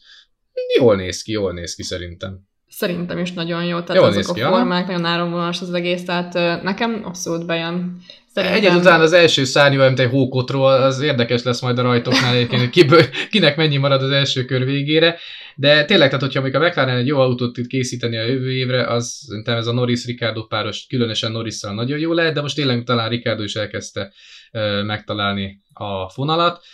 Jól 0.78 0.96
néz 0.96 1.22
ki, 1.22 1.32
jól 1.32 1.52
néz 1.52 1.74
ki 1.74 1.82
szerintem. 1.82 2.46
Szerintem 2.76 3.18
is 3.18 3.32
nagyon 3.32 3.64
jó, 3.64 3.80
tehát 3.80 4.02
Jól 4.02 4.18
azok 4.18 4.36
a 4.36 4.48
formák, 4.48 4.86
ha? 4.86 4.92
nagyon 4.92 5.04
áramvonalas 5.04 5.60
az 5.60 5.72
egész, 5.72 6.04
tehát 6.04 6.62
nekem 6.62 7.00
abszolút 7.04 7.46
bejön. 7.46 7.96
Szerintem... 8.34 8.58
Egyed 8.58 8.74
után 8.74 9.00
az 9.00 9.12
első 9.12 9.44
szárnyú, 9.44 9.80
egy 9.80 10.08
hókotról, 10.10 10.72
az 10.72 11.00
érdekes 11.00 11.42
lesz 11.42 11.60
majd 11.60 11.78
a 11.78 11.82
rajtoknál 11.82 12.34
egyébként, 12.34 12.70
kiből, 12.70 13.02
kinek 13.30 13.56
mennyi 13.56 13.76
marad 13.76 14.02
az 14.02 14.10
első 14.10 14.44
kör 14.44 14.64
végére. 14.64 15.18
De 15.54 15.84
tényleg, 15.84 16.08
tehát 16.08 16.24
hogyha 16.24 16.40
még 16.40 16.54
a 16.54 16.58
McLaren 16.58 16.96
egy 16.96 17.06
jó 17.06 17.18
autót 17.18 17.52
tud 17.52 17.66
készíteni 17.66 18.16
a 18.16 18.24
jövő 18.26 18.52
évre, 18.52 18.86
az 18.86 19.24
szerintem 19.26 19.56
ez 19.56 19.66
a 19.66 19.72
Norris-Ricardo 19.72 20.46
páros, 20.46 20.86
különösen 20.88 21.32
norris 21.32 21.60
nagyon 21.60 21.98
jó 21.98 22.12
lehet, 22.12 22.34
de 22.34 22.40
most 22.40 22.56
tényleg 22.56 22.84
talán 22.84 23.08
Ricardo 23.08 23.42
is 23.42 23.54
elkezdte 23.54 24.12
uh, 24.52 24.84
megtalálni 24.84 25.60
a 25.72 26.08
fonalat. 26.08 26.64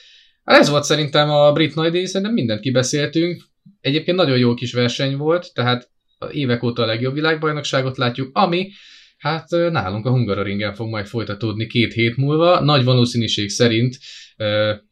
Hát 0.44 0.58
ez 0.58 0.68
volt 0.68 0.84
szerintem 0.84 1.30
a 1.30 1.52
Brit 1.52 1.74
Nagy 1.74 2.06
szerintem 2.06 2.32
mindent 2.32 2.60
kibeszéltünk. 2.60 3.50
Egyébként 3.82 4.16
nagyon 4.16 4.38
jó 4.38 4.54
kis 4.54 4.72
verseny 4.72 5.16
volt, 5.16 5.54
tehát 5.54 5.90
évek 6.30 6.62
óta 6.62 6.82
a 6.82 6.86
legjobb 6.86 7.14
világbajnokságot 7.14 7.96
látjuk, 7.96 8.30
ami 8.32 8.70
Hát 9.22 9.50
nálunk 9.50 10.06
a 10.06 10.10
Hungaroringen 10.10 10.74
fog 10.74 10.88
majd 10.88 11.06
folytatódni 11.06 11.66
két 11.66 11.92
hét 11.92 12.16
múlva. 12.16 12.60
Nagy 12.60 12.84
valószínűség 12.84 13.48
szerint 13.48 13.98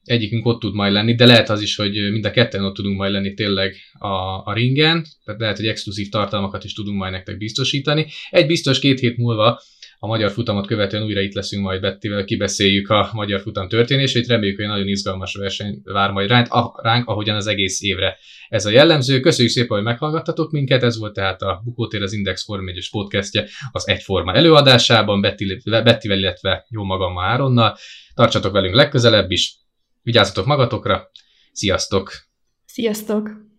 egyikünk 0.05 0.47
ott 0.47 0.61
tud 0.61 0.75
majd 0.75 0.93
lenni, 0.93 1.15
de 1.15 1.27
lehet 1.27 1.49
az 1.49 1.63
is, 1.63 1.77
hogy 1.77 2.11
mind 2.11 2.25
a 2.25 2.31
ketten 2.31 2.65
ott 2.65 2.75
tudunk 2.75 2.97
majd 2.97 3.13
lenni 3.13 3.35
tényleg 3.35 3.77
a, 3.99 4.07
a 4.45 4.53
ringen, 4.55 5.07
tehát 5.25 5.41
lehet, 5.41 5.57
hogy 5.57 5.67
exkluzív 5.67 6.09
tartalmakat 6.09 6.65
is 6.65 6.73
tudunk 6.73 6.99
majd 6.99 7.13
nektek 7.13 7.37
biztosítani. 7.37 8.07
Egy 8.31 8.47
biztos 8.47 8.79
két 8.79 9.01
hét 9.01 9.17
múlva 9.17 9.63
a 10.03 10.07
magyar 10.07 10.31
futamot 10.31 10.67
követően 10.67 11.03
újra 11.03 11.21
itt 11.21 11.35
leszünk 11.35 11.63
majd 11.63 11.81
Bettivel, 11.81 12.25
kibeszéljük 12.25 12.89
a 12.89 13.11
magyar 13.13 13.41
futam 13.41 13.69
történését, 13.69 14.27
reméljük, 14.27 14.59
hogy 14.59 14.67
nagyon 14.67 14.89
izgalmas 14.89 15.35
verseny 15.35 15.81
vár 15.85 16.11
majd 16.11 16.29
ránk, 16.29 16.49
ránk, 16.83 17.09
ahogyan 17.09 17.37
az 17.37 17.47
egész 17.47 17.83
évre 17.83 18.19
ez 18.49 18.67
a 18.67 18.71
jellemző. 18.71 19.21
Köszönjük 19.21 19.53
szépen, 19.53 19.77
hogy 19.77 19.87
meghallgattatok 19.87 20.51
minket, 20.51 20.83
ez 20.83 20.99
volt 20.99 21.13
tehát 21.13 21.43
a 21.43 21.61
Bukótér 21.65 22.03
az 22.03 22.13
Index 22.13 22.45
Form 22.45 22.69
1 22.69 22.89
podcastje 22.91 23.47
az 23.71 23.89
egyforma 23.89 24.35
előadásában, 24.35 25.21
Bettivel, 25.21 26.19
illetve 26.19 26.67
jó 26.69 26.85
magam 26.85 27.19
Áronnal. 27.19 27.77
Tartsatok 28.15 28.53
velünk 28.53 28.75
legközelebb 28.75 29.31
is, 29.31 29.55
Vigyázzatok 30.03 30.47
magatokra, 30.47 31.11
sziasztok! 31.53 32.13
Sziasztok! 32.65 33.50